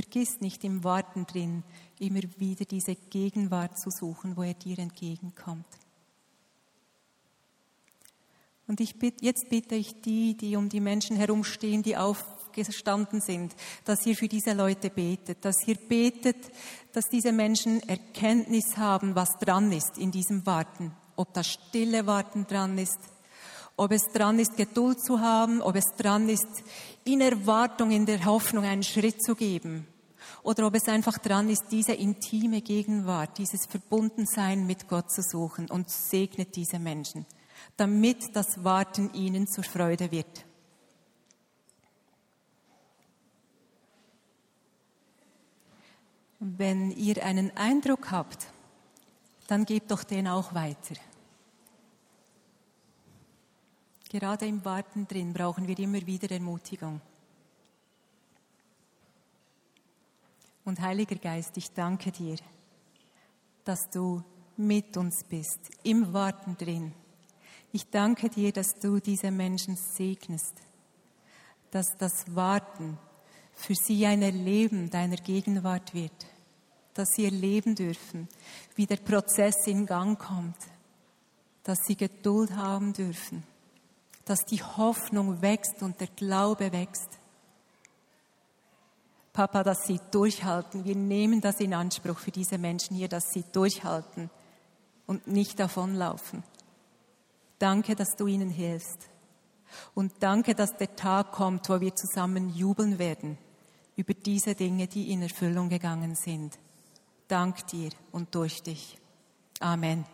Vergiss 0.00 0.40
nicht 0.40 0.62
im 0.62 0.84
Warten 0.84 1.26
drin, 1.26 1.64
immer 1.98 2.20
wieder 2.36 2.64
diese 2.64 2.94
Gegenwart 2.94 3.76
zu 3.80 3.90
suchen, 3.90 4.36
wo 4.36 4.44
er 4.44 4.54
dir 4.54 4.78
entgegenkommt. 4.78 5.66
Und 8.68 8.80
ich 8.80 8.96
bitte, 8.96 9.24
jetzt 9.24 9.48
bitte 9.50 9.74
ich 9.74 10.00
die, 10.00 10.36
die 10.36 10.54
um 10.54 10.68
die 10.68 10.78
Menschen 10.78 11.16
herumstehen, 11.16 11.82
die 11.82 11.96
aufgestanden 11.96 13.20
sind, 13.20 13.56
dass 13.84 14.06
ihr 14.06 14.14
für 14.14 14.28
diese 14.28 14.52
Leute 14.52 14.88
betet, 14.88 15.44
dass 15.44 15.66
ihr 15.66 15.74
betet, 15.74 16.36
dass 16.92 17.06
diese 17.10 17.32
Menschen 17.32 17.82
Erkenntnis 17.88 18.76
haben, 18.76 19.16
was 19.16 19.36
dran 19.40 19.72
ist 19.72 19.98
in 19.98 20.12
diesem 20.12 20.46
Warten. 20.46 20.92
Ob 21.16 21.34
das 21.34 21.48
stille 21.48 22.06
Warten 22.06 22.46
dran 22.46 22.78
ist, 22.78 23.00
ob 23.78 23.92
es 23.92 24.02
dran 24.12 24.38
ist, 24.38 24.58
Geduld 24.58 25.00
zu 25.00 25.20
haben, 25.20 25.62
ob 25.62 25.74
es 25.76 25.86
dran 25.96 26.28
ist, 26.28 26.46
in 27.04 27.22
Erwartung, 27.22 27.90
in 27.90 28.04
der 28.04 28.26
Hoffnung 28.26 28.64
einen 28.64 28.82
Schritt 28.82 29.22
zu 29.24 29.34
geben. 29.34 29.86
Oder 30.42 30.66
ob 30.66 30.74
es 30.74 30.88
einfach 30.88 31.16
dran 31.18 31.48
ist, 31.48 31.64
diese 31.70 31.92
intime 31.94 32.60
Gegenwart, 32.60 33.38
dieses 33.38 33.64
Verbundensein 33.66 34.66
mit 34.66 34.88
Gott 34.88 35.10
zu 35.10 35.22
suchen 35.22 35.70
und 35.70 35.88
segnet 35.88 36.54
diese 36.56 36.78
Menschen. 36.78 37.24
damit 37.76 38.34
das 38.34 38.64
Warten 38.64 39.12
ihnen 39.14 39.46
zur 39.46 39.64
Freude 39.64 40.10
wird. 40.10 40.44
Wenn 46.40 46.90
ihr 46.92 47.24
einen 47.24 47.56
Eindruck 47.56 48.10
habt, 48.10 48.46
dann 49.48 49.64
gebt 49.64 49.90
doch 49.90 50.04
den 50.04 50.28
auch 50.28 50.54
weiter. 50.54 50.94
Gerade 54.08 54.46
im 54.46 54.64
Warten 54.64 55.06
drin 55.06 55.32
brauchen 55.34 55.68
wir 55.68 55.78
immer 55.78 56.04
wieder 56.06 56.30
Ermutigung. 56.30 57.00
Und 60.64 60.80
Heiliger 60.80 61.16
Geist, 61.16 61.56
ich 61.56 61.72
danke 61.72 62.10
dir, 62.10 62.36
dass 63.64 63.88
du 63.90 64.22
mit 64.56 64.96
uns 64.96 65.24
bist, 65.28 65.60
im 65.82 66.12
Warten 66.12 66.56
drin. 66.56 66.92
Ich 67.72 67.88
danke 67.90 68.30
dir, 68.30 68.50
dass 68.52 68.78
du 68.80 68.98
diese 68.98 69.30
Menschen 69.30 69.76
segnest, 69.76 70.54
dass 71.70 71.96
das 71.98 72.34
Warten 72.34 72.98
für 73.52 73.74
sie 73.74 74.06
ein 74.06 74.22
Erleben 74.22 74.88
deiner 74.88 75.16
Gegenwart 75.16 75.92
wird, 75.92 76.26
dass 76.94 77.08
sie 77.14 77.26
erleben 77.26 77.74
dürfen, 77.74 78.28
wie 78.74 78.86
der 78.86 78.96
Prozess 78.96 79.66
in 79.66 79.84
Gang 79.84 80.18
kommt, 80.18 80.56
dass 81.62 81.78
sie 81.86 81.96
Geduld 81.96 82.52
haben 82.52 82.92
dürfen, 82.92 83.42
dass 84.28 84.44
die 84.44 84.62
Hoffnung 84.62 85.40
wächst 85.42 85.82
und 85.82 86.00
der 86.00 86.08
Glaube 86.08 86.72
wächst. 86.72 87.18
Papa, 89.32 89.62
dass 89.62 89.86
sie 89.86 90.00
durchhalten. 90.10 90.84
Wir 90.84 90.96
nehmen 90.96 91.40
das 91.40 91.60
in 91.60 91.72
Anspruch 91.72 92.18
für 92.18 92.32
diese 92.32 92.58
Menschen 92.58 92.96
hier, 92.96 93.08
dass 93.08 93.30
sie 93.32 93.44
durchhalten 93.52 94.30
und 95.06 95.26
nicht 95.28 95.60
davonlaufen. 95.60 96.42
Danke, 97.58 97.94
dass 97.94 98.16
du 98.16 98.26
ihnen 98.26 98.50
hilfst. 98.50 99.08
Und 99.94 100.12
danke, 100.20 100.54
dass 100.54 100.76
der 100.76 100.96
Tag 100.96 101.32
kommt, 101.32 101.68
wo 101.68 101.80
wir 101.80 101.94
zusammen 101.94 102.50
jubeln 102.50 102.98
werden 102.98 103.38
über 103.96 104.14
diese 104.14 104.54
Dinge, 104.54 104.86
die 104.86 105.12
in 105.12 105.22
Erfüllung 105.22 105.68
gegangen 105.68 106.14
sind. 106.14 106.58
Dank 107.26 107.66
dir 107.68 107.90
und 108.12 108.34
durch 108.34 108.62
dich. 108.62 108.98
Amen. 109.60 110.04